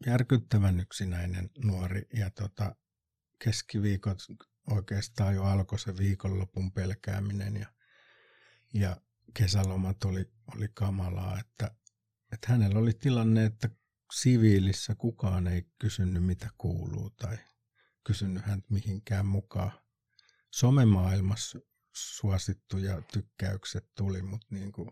järkyttävän 0.06 0.80
yksinäinen 0.80 1.50
nuori. 1.64 2.02
Ja 2.14 2.30
tota, 2.30 2.76
keskiviikot 3.44 4.18
oikeastaan 4.72 5.36
jo 5.36 5.44
alkoi 5.44 5.80
se 5.80 5.98
viikonlopun 5.98 6.72
pelkääminen 6.72 7.56
ja, 7.56 7.74
ja 8.74 9.02
kesälomat 9.34 10.04
oli, 10.04 10.32
oli 10.56 10.70
kamalaa, 10.74 11.40
että, 11.40 11.76
että 12.32 12.48
hänellä 12.52 12.80
oli 12.80 12.94
tilanne, 12.94 13.46
että 13.46 13.70
siviilissä 14.14 14.96
kukaan 14.96 15.48
ei 15.48 15.66
kysynyt 15.80 16.26
mitä 16.26 16.50
kuuluu 16.58 17.10
tai 17.10 17.38
kysynyt 18.04 18.46
häntä 18.46 18.68
mihinkään 18.70 19.26
mukaan. 19.26 19.72
Somemaailmassa 20.52 21.60
suosittuja 21.96 23.02
tykkäykset 23.02 23.96
tuli, 23.96 24.22
mutta 24.22 24.48
niin 24.50 24.72
kuin 24.72 24.90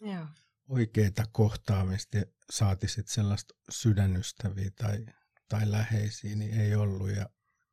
Joo. 0.00 0.26
oikeita 0.68 1.24
kohtaamista 1.32 2.18
saati 2.50 2.88
sit 2.88 3.08
sellaista 3.08 3.54
sydänystäviä 3.70 4.70
tai, 4.70 5.06
tai 5.48 5.70
läheisiä, 5.70 6.36
niin 6.36 6.60
ei 6.60 6.74
ollut 6.74 7.10
ja 7.10 7.28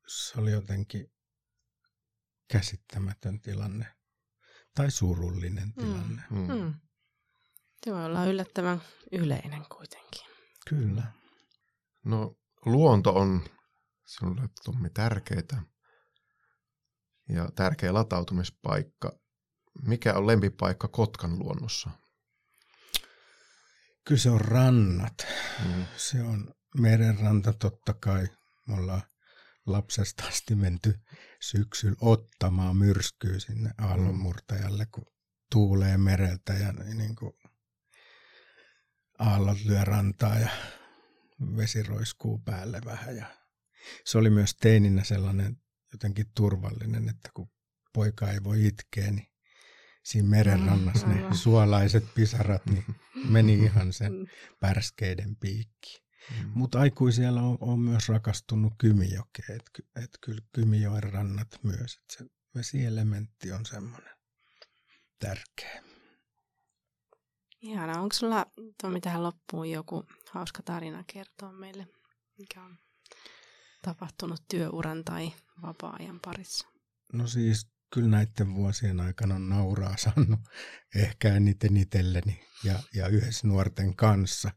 se 0.08 0.40
oli 0.40 0.52
jotenkin 0.52 1.12
käsittämätön 2.48 3.40
tilanne. 3.40 3.86
Tai 4.76 4.92
surullinen 4.92 5.74
tilanne. 5.74 6.22
Mm. 6.30 6.48
Mm. 6.48 6.74
Se 7.86 7.92
voi 7.92 8.06
olla 8.06 8.26
yllättävän 8.26 8.82
yleinen 9.12 9.66
kuitenkin. 9.78 10.22
Kyllä. 10.70 11.04
No 12.06 12.36
luonto 12.66 13.16
on 13.16 13.44
sinulle 14.06 14.50
Tommi 14.64 14.90
tärkeitä 14.90 15.62
ja 17.30 17.50
tärkeä 17.56 17.94
latautumispaikka. 17.94 19.20
Mikä 19.88 20.14
on 20.14 20.28
lempipaikka 20.28 20.88
Kotkan 20.88 21.40
luonnossa? 21.40 21.90
Kyllä 24.06 24.22
se 24.22 24.30
on 24.30 24.42
rannat. 24.42 25.28
Mm. 25.66 25.86
Se 25.98 26.24
on 26.24 26.54
merenranta 26.78 27.54
totta 27.54 27.94
kai. 27.94 28.28
Me 28.68 28.76
ollaan 28.76 29.02
lapsesta 29.66 30.24
asti 30.24 30.56
menty 30.56 31.00
syksyllä 31.40 31.98
ottamaan 32.02 32.78
myrskyä 32.78 33.40
sinne 33.40 33.72
aallonmurtajalle, 33.78 34.86
kun 34.86 35.06
tuulee 35.52 35.98
mereltä 35.98 36.54
ja 36.54 36.72
niin 36.72 37.16
kuin 37.16 37.34
aallot 39.20 39.66
lyö 39.66 39.86
rantaa 39.86 40.40
ja 40.40 40.50
vesi 41.58 41.84
roiskuu 41.84 42.40
päälle 42.40 42.82
vähän. 42.86 43.18
Ja 43.18 43.26
se 44.06 44.18
oli 44.18 44.30
myös 44.30 44.56
teininä 44.56 45.04
sellainen 45.04 45.58
jotenkin 45.92 46.26
turvallinen, 46.36 47.10
että 47.10 47.30
kun 47.34 47.52
poika 47.94 48.32
ei 48.32 48.44
voi 48.44 48.68
itkeä, 48.68 49.12
niin 49.12 49.28
siinä 50.04 50.30
merenrannassa 50.30 51.08
mm, 51.08 51.14
ne 51.14 51.36
suolaiset 51.36 52.04
pisarat 52.16 52.66
niin 52.66 52.86
meni 53.30 53.54
ihan 53.54 53.94
sen 53.94 54.12
pärskeiden 54.60 55.36
piikki. 55.36 56.03
Mm. 56.32 56.52
Mutta 56.56 56.80
aikuisella 56.80 57.42
on, 57.42 57.58
on 57.62 57.80
myös 57.80 58.10
rakastunut 58.10 58.74
Kymijokeen, 58.78 59.56
että 59.56 60.04
et 60.04 60.18
kyllä 60.22 60.42
Kymijoen 60.52 61.04
rannat 61.04 61.60
myös, 61.64 61.96
että 61.96 62.14
se 62.18 62.26
vesielementti 62.56 63.52
on 63.52 63.66
semmoinen 63.66 64.16
tärkeä. 65.20 65.84
Ihana. 67.62 68.02
Onko 68.02 68.14
sulla 68.14 68.46
Tommi 68.82 69.02
tähän 69.02 69.24
loppuun 69.24 69.72
joku 69.72 70.06
hauska 70.32 70.64
tarina 70.64 71.04
kertoa 71.14 71.52
meille, 71.52 71.88
mikä 72.38 72.64
on 72.64 72.78
tapahtunut 73.82 74.42
työuran 74.48 75.04
tai 75.04 75.34
vapaa-ajan 75.62 76.20
parissa? 76.26 76.68
No 77.14 77.28
siis 77.28 77.68
kyllä 77.94 78.10
näiden 78.10 78.56
vuosien 78.56 79.00
aikana 79.00 79.36
on 79.36 79.50
nauraa 79.50 79.98
saanut 79.98 80.40
ehkä 80.96 81.34
eniten 81.36 81.78
itselleni 81.78 82.46
ja, 82.64 82.80
ja 82.94 83.08
yhdessä 83.08 83.48
nuorten 83.48 83.96
kanssa. 83.96 84.52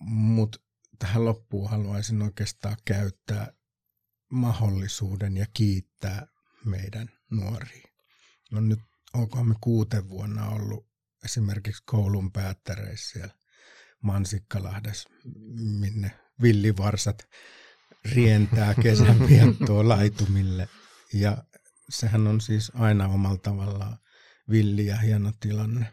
Mutta 0.00 0.58
tähän 0.98 1.24
loppuun 1.24 1.70
haluaisin 1.70 2.22
oikeastaan 2.22 2.76
käyttää 2.84 3.52
mahdollisuuden 4.32 5.36
ja 5.36 5.46
kiittää 5.54 6.26
meidän 6.64 7.10
nuoria. 7.30 7.88
No 8.50 8.60
nyt 8.60 8.80
onkohan 9.14 9.48
me 9.48 9.54
kuuten 9.60 10.08
vuonna 10.08 10.48
ollut 10.48 10.88
esimerkiksi 11.24 11.82
koulun 11.86 12.32
päättäreissä 12.32 13.10
siellä 13.12 13.34
Mansikkalahdessa, 14.02 15.08
minne 15.80 16.10
villivarsat 16.42 17.28
rientää 18.04 18.74
kesän 18.74 19.18
viettoa 19.28 19.88
laitumille. 19.88 20.68
Ja 21.12 21.44
sehän 21.88 22.26
on 22.26 22.40
siis 22.40 22.72
aina 22.74 23.08
omalla 23.08 23.38
tavallaan 23.38 23.98
villi 24.50 24.86
ja 24.86 24.96
hieno 24.96 25.32
tilanne. 25.40 25.92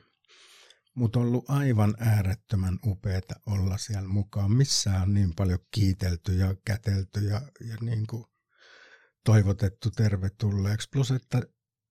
Mutta 0.96 1.20
on 1.20 1.26
ollut 1.26 1.50
aivan 1.50 1.96
äärettömän 2.00 2.80
upeeta 2.86 3.36
olla 3.46 3.78
siellä 3.78 4.10
mukaan. 4.10 4.52
Missä 4.52 5.02
on 5.02 5.14
niin 5.14 5.36
paljon 5.36 5.60
kiitelty 5.72 6.34
ja 6.34 6.56
kätelty 6.66 7.20
ja, 7.20 7.42
ja 7.70 7.78
niin 7.82 8.08
kuin 8.08 8.26
toivotettu 9.26 9.92
tervetulleeksi. 9.92 10.90
Plus, 10.92 11.12
että 11.12 11.42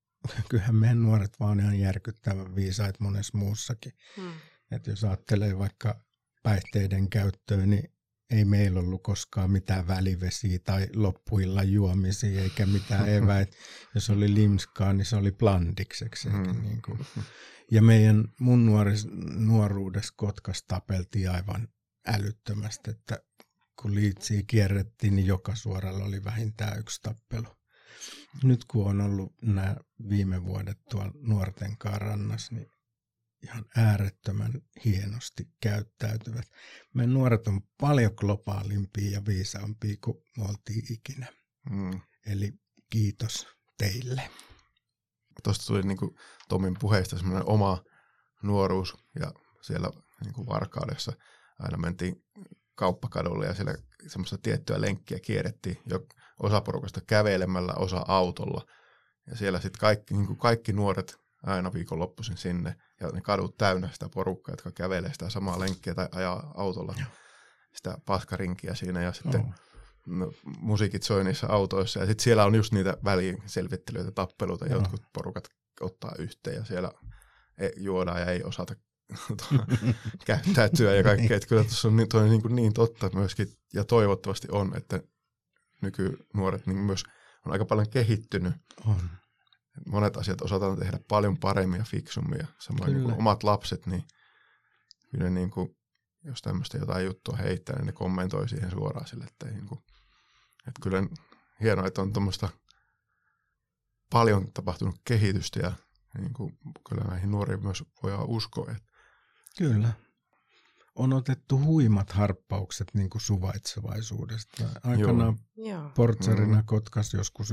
kyllähän 0.49 0.75
meidän 0.75 1.03
nuoret 1.03 1.41
vaan 1.41 1.61
ihan 1.61 1.81
järkyttävän 1.81 2.55
viisaat 2.55 3.01
monessa 3.01 3.39
muussakin. 3.39 3.93
Hmm. 4.17 4.33
Että 4.71 4.91
jos 4.91 5.05
ajattelee 5.05 5.59
vaikka 5.59 6.05
päihteiden 6.43 7.11
käyttöä, 7.11 7.67
niin 7.67 7.94
ei 8.35 8.45
meillä 8.45 8.81
ollut 8.81 9.03
koskaan 9.03 9.51
mitään 9.51 9.87
välivesiä 9.87 10.59
tai 10.59 10.89
loppuilla 10.95 11.63
juomisia 11.63 12.43
eikä 12.43 12.67
mitään 12.67 13.09
eväitä. 13.19 13.57
Jos 13.95 14.11
oli 14.11 14.35
limskaa, 14.35 14.93
niin 14.93 15.05
se 15.05 15.17
oli 15.17 15.33
blandikseksi. 15.33 16.31
Hmm. 16.31 16.63
Niin 16.63 16.83
kuin. 16.83 16.99
Ja 17.71 17.83
meidän 17.83 18.25
mun 18.41 18.67
nuoris, 18.67 19.07
nuoruudessa 19.37 20.15
Kotkas 20.17 20.63
tapeltiin 20.63 21.31
aivan 21.31 21.69
älyttömästi, 22.07 22.91
että 22.91 23.19
kun 23.83 23.95
liitsiä 23.95 24.43
kierrettiin, 24.47 25.17
niin 25.17 25.27
joka 25.27 25.55
suoralla 25.55 26.05
oli 26.05 26.25
vähintään 26.25 26.79
yksi 26.79 27.03
tappelu 27.03 27.49
nyt 28.43 28.65
kun 28.65 28.87
on 28.87 29.01
ollut 29.01 29.35
nämä 29.43 29.77
viime 30.09 30.45
vuodet 30.45 30.79
tuolla 30.91 31.13
nuorten 31.15 31.77
rannassa, 31.85 32.55
niin 32.55 32.71
ihan 33.45 33.65
äärettömän 33.77 34.53
hienosti 34.85 35.49
käyttäytyvät. 35.61 36.45
Meidän 36.95 37.15
nuoret 37.15 37.47
on 37.47 37.61
paljon 37.81 38.13
globaalimpia 38.17 39.11
ja 39.11 39.23
viisaampia 39.27 39.97
kuin 40.05 40.17
me 40.37 40.45
oltiin 40.45 40.93
ikinä. 40.93 41.27
Mm. 41.71 42.01
Eli 42.27 42.53
kiitos 42.91 43.47
teille. 43.79 44.31
Tuosta 45.43 45.67
tuli 45.67 45.83
niin 45.83 45.99
kuin 45.99 46.17
Tomin 46.49 46.77
puheesta 46.81 47.19
semmoinen 47.19 47.49
oma 47.49 47.85
nuoruus 48.43 48.97
ja 49.21 49.33
siellä 49.63 49.91
niin 50.25 50.35
kuin 50.35 50.47
Varkaudessa 50.47 51.13
aina 51.59 51.77
mentiin 51.77 52.25
kauppakadulle 52.75 53.47
ja 53.47 53.55
siellä 53.55 53.75
semmoista 54.07 54.39
tiettyä 54.39 54.81
lenkkiä 54.81 55.21
kierrettiin 55.21 55.79
jo 55.87 56.07
osa 56.39 56.61
porukasta 56.61 57.01
kävelemällä, 57.07 57.73
osa 57.77 58.05
autolla. 58.09 58.67
Ja 59.27 59.37
siellä 59.37 59.61
sitten 59.61 59.81
kaikki, 59.81 60.15
niin 60.15 60.27
kuin 60.27 60.39
kaikki 60.39 60.73
nuoret 60.73 61.24
aina 61.47 61.73
viikonloppuisin 61.73 62.37
sinne 62.37 62.77
ja 63.01 63.09
ne 63.09 63.21
kadut 63.21 63.57
täynnä 63.57 63.89
sitä 63.93 64.09
porukkaa, 64.09 64.53
jotka 64.53 64.71
kävelee 64.71 65.13
sitä 65.13 65.31
samaa 65.31 65.61
lenkkiä 65.61 65.95
tai 65.95 66.09
ajaa 66.13 66.53
autolla 66.55 66.95
ja. 66.99 67.07
sitä 67.73 67.99
paskarinkiä 68.07 68.75
siinä 68.75 69.03
ja 69.03 69.13
sitten 69.13 69.41
oh. 69.41 70.35
musiikit 70.59 71.03
soi 71.03 71.25
niissä 71.25 71.47
autoissa 71.51 72.01
ja 72.01 72.07
sitten 72.07 72.25
siellä 72.25 72.45
on 72.45 72.55
just 72.55 72.73
niitä 72.73 72.97
väliselvittelyitä, 73.05 74.11
tappeluita, 74.11 74.67
Joo. 74.67 74.79
jotkut 74.79 75.03
porukat 75.13 75.49
ottaa 75.81 76.15
yhteen 76.19 76.57
ja 76.57 76.65
siellä 76.65 76.93
juodaan 77.77 78.21
ja 78.21 78.27
ei 78.27 78.43
osata 78.43 78.75
käyttäytyä 80.27 80.95
ja 80.95 81.03
kaikkea. 81.03 81.37
Että 81.37 81.49
kyllä 81.49 81.65
tuossa 81.65 81.89
on 81.89 81.97
niin, 81.97 82.09
toi 82.09 82.29
niin, 82.29 82.43
kuin 82.43 82.57
niin 82.57 82.73
totta 82.73 83.11
myöskin, 83.15 83.49
ja 83.75 83.85
toivottavasti 83.85 84.49
on, 84.51 84.77
että 84.77 85.01
nykynuoret 85.83 86.67
niin 86.67 86.79
myös 86.79 87.05
on 87.47 87.53
aika 87.53 87.65
paljon 87.65 87.91
kehittynyt. 87.91 88.55
On. 88.87 89.11
Monet 89.87 90.17
asiat 90.17 90.41
osataan 90.41 90.79
tehdä 90.79 90.99
paljon 91.09 91.39
paremmin 91.39 91.79
ja 91.79 91.85
fiksummin. 91.85 92.39
Ja 92.39 92.47
samoin 92.59 92.93
niin 92.93 93.05
kuin 93.05 93.15
omat 93.15 93.43
lapset, 93.43 93.87
niin 93.87 94.05
kyllä 95.11 95.31
niin 95.31 95.51
kuin, 95.51 95.77
jos 96.25 96.43
tämmöistä 96.43 96.79
jotain 96.79 97.07
juttua 97.07 97.37
heittää, 97.37 97.77
niin 97.77 97.87
ne 97.87 97.93
kommentoi 97.93 98.49
siihen 98.49 98.71
suoraan 98.71 99.07
sille, 99.07 99.25
että, 99.25 99.47
niin 99.47 99.67
kuin, 99.67 99.79
että 100.69 100.81
kyllä 100.83 101.03
hienoa, 101.61 101.87
että 101.87 102.03
on 102.03 102.13
tuommoista 102.13 102.49
paljon 104.11 104.53
tapahtunut 104.53 104.97
kehitystä 105.05 105.61
ja 105.61 105.73
niin 106.19 106.33
kuin, 106.33 106.59
kyllä 106.89 107.05
näihin 107.05 107.31
nuoriin 107.31 107.63
myös 107.63 107.85
voidaan 108.03 108.27
uskoa, 108.27 108.71
että 108.71 108.95
Kyllä. 109.59 109.93
On 110.95 111.13
otettu 111.13 111.59
huimat 111.59 112.13
harppaukset 112.13 112.95
niin 112.95 113.11
kuin 113.11 113.23
suvaitsevaisuudesta. 113.23 114.65
Aikanaan 114.85 115.39
portsarina 115.95 116.57
mm. 116.57 116.67
Kotkas 116.67 117.15
joskus 117.15 117.51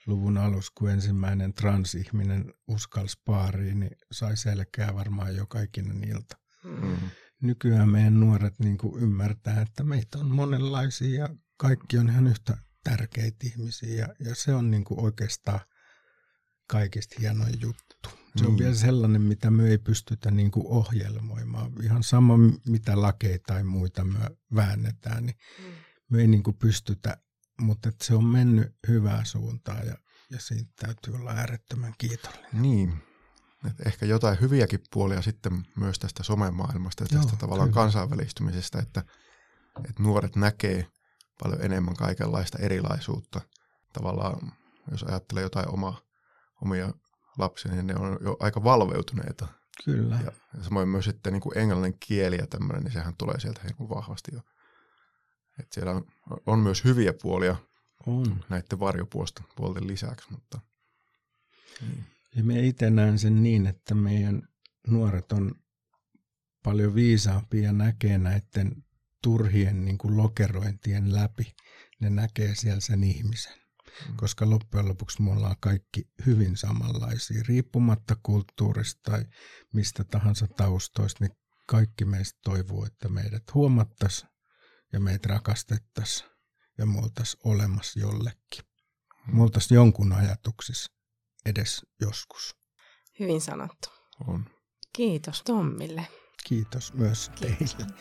90-luvun 0.00 0.38
alussa, 0.38 0.72
kun 0.78 0.90
ensimmäinen 0.90 1.54
transihminen 1.54 2.54
uskalsi 2.68 3.20
paariin, 3.24 3.80
niin 3.80 3.96
sai 4.12 4.36
selkeää 4.36 4.94
varmaan 4.94 5.36
joka 5.36 5.60
ikinen 5.60 6.04
ilta. 6.04 6.36
Mm. 6.64 6.96
Nykyään 7.42 7.88
meidän 7.88 8.20
nuoret 8.20 8.58
niin 8.58 8.78
kuin 8.78 9.02
ymmärtää, 9.02 9.60
että 9.60 9.84
meitä 9.84 10.18
on 10.18 10.30
monenlaisia 10.30 11.20
ja 11.20 11.28
kaikki 11.56 11.98
on 11.98 12.08
ihan 12.08 12.26
yhtä 12.26 12.56
tärkeitä 12.84 13.46
ihmisiä. 13.46 13.94
Ja, 13.94 14.14
ja 14.20 14.34
se 14.34 14.54
on 14.54 14.70
niin 14.70 14.84
kuin 14.84 15.00
oikeastaan 15.00 15.60
kaikista 16.66 17.16
hienoin 17.20 17.60
juttu. 17.60 18.08
Se 18.36 18.46
on 18.46 18.52
mm. 18.52 18.58
vielä 18.58 18.74
sellainen, 18.74 19.22
mitä 19.22 19.50
me 19.50 19.68
ei 19.68 19.78
pystytä 19.78 20.30
niin 20.30 20.50
kuin 20.50 20.66
ohjelmoimaan. 20.66 21.72
Ihan 21.82 22.02
sama, 22.02 22.34
mitä 22.66 23.00
lakeja 23.00 23.38
tai 23.46 23.64
muita 23.64 24.04
me 24.04 24.18
väännetään, 24.54 25.26
niin 25.26 25.36
mm. 25.58 25.72
me 26.10 26.20
ei 26.20 26.26
niin 26.26 26.42
kuin 26.42 26.56
pystytä, 26.56 27.16
mutta 27.60 27.92
se 28.02 28.14
on 28.14 28.24
mennyt 28.24 28.76
hyvää 28.88 29.24
suuntaan 29.24 29.86
ja, 29.86 29.96
ja 30.30 30.40
siitä 30.40 30.70
täytyy 30.76 31.14
olla 31.14 31.30
äärettömän 31.30 31.94
kiitollinen. 31.98 32.62
Niin, 32.62 33.02
et 33.66 33.86
ehkä 33.86 34.06
jotain 34.06 34.40
hyviäkin 34.40 34.80
puolia 34.92 35.22
sitten 35.22 35.66
myös 35.76 35.98
tästä 35.98 36.22
somemaailmasta 36.22 37.04
ja 37.04 37.08
tästä 37.08 37.32
Joo, 37.32 37.38
tavallaan 37.40 37.68
kyllä. 37.68 37.82
kansainvälistymisestä, 37.82 38.78
että, 38.78 39.04
että 39.88 40.02
nuoret 40.02 40.36
näkee 40.36 40.86
paljon 41.42 41.62
enemmän 41.62 41.96
kaikenlaista 41.96 42.58
erilaisuutta. 42.58 43.40
Tavallaan, 43.92 44.52
jos 44.90 45.02
ajattelee 45.02 45.42
jotain 45.42 45.68
omaa, 45.68 46.00
omia 46.62 46.92
lapsia, 47.38 47.72
niin 47.72 47.86
ne 47.86 47.94
on 47.96 48.18
jo 48.20 48.36
aika 48.40 48.64
valveutuneita. 48.64 49.46
Kyllä. 49.84 50.20
Ja, 50.24 50.32
samoin 50.62 50.88
myös 50.88 51.04
sitten 51.04 51.32
niin 51.32 51.40
kuin 51.40 51.58
englannin 51.58 51.96
kieli 52.00 52.36
ja 52.36 52.46
tämmöinen, 52.46 52.82
niin 52.84 52.92
sehän 52.92 53.16
tulee 53.18 53.40
sieltä 53.40 53.60
niin 53.64 53.88
vahvasti 53.88 54.30
jo. 54.34 54.40
Et 55.60 55.72
siellä 55.72 55.92
on, 55.92 56.04
on 56.46 56.58
myös 56.58 56.84
hyviä 56.84 57.12
puolia 57.22 57.56
on. 58.06 58.44
näiden 58.48 58.80
varjopuolten 58.80 59.86
lisäksi, 59.86 60.30
mutta 60.30 60.60
niin. 61.80 62.04
Eli 62.34 62.42
me 62.42 62.60
itse 62.60 62.90
näen 62.90 63.18
sen 63.18 63.42
niin, 63.42 63.66
että 63.66 63.94
meidän 63.94 64.48
nuoret 64.86 65.32
on 65.32 65.54
paljon 66.62 66.94
viisaampia 66.94 67.62
ja 67.62 67.72
näkee 67.72 68.18
näiden 68.18 68.84
turhien 69.22 69.84
niin 69.84 69.98
kuin 69.98 70.16
lokerointien 70.16 71.14
läpi. 71.14 71.54
Ne 72.00 72.10
näkee 72.10 72.54
siellä 72.54 72.80
sen 72.80 73.04
ihmisen. 73.04 73.54
Mm. 74.08 74.16
Koska 74.16 74.50
loppujen 74.50 74.88
lopuksi 74.88 75.22
me 75.22 75.30
ollaan 75.30 75.56
kaikki 75.60 76.08
hyvin 76.26 76.56
samanlaisia. 76.56 77.42
Riippumatta 77.48 78.16
kulttuurista 78.22 79.10
tai 79.10 79.24
mistä 79.72 80.04
tahansa 80.04 80.46
taustoista, 80.56 81.24
niin 81.24 81.36
kaikki 81.66 82.04
meistä 82.04 82.38
toivoo, 82.44 82.86
että 82.86 83.08
meidät 83.08 83.54
huomattaisiin 83.54 84.29
ja 84.92 85.00
meitä 85.00 85.28
rakastettaisiin 85.28 86.30
ja 86.78 86.86
me 86.86 86.98
oltaisiin 86.98 87.40
olemassa 87.44 88.00
jollekin. 88.00 88.64
Me 89.26 89.42
oltaisiin 89.42 89.76
jonkun 89.76 90.12
ajatuksissa 90.12 90.92
edes 91.46 91.86
joskus. 92.00 92.56
Hyvin 93.20 93.40
sanottu. 93.40 93.88
On. 94.28 94.50
Kiitos 94.92 95.42
Tommille. 95.42 96.08
Kiitos 96.44 96.92
myös 96.92 97.30
Kiitos. 97.34 97.74
teille. 97.74 97.94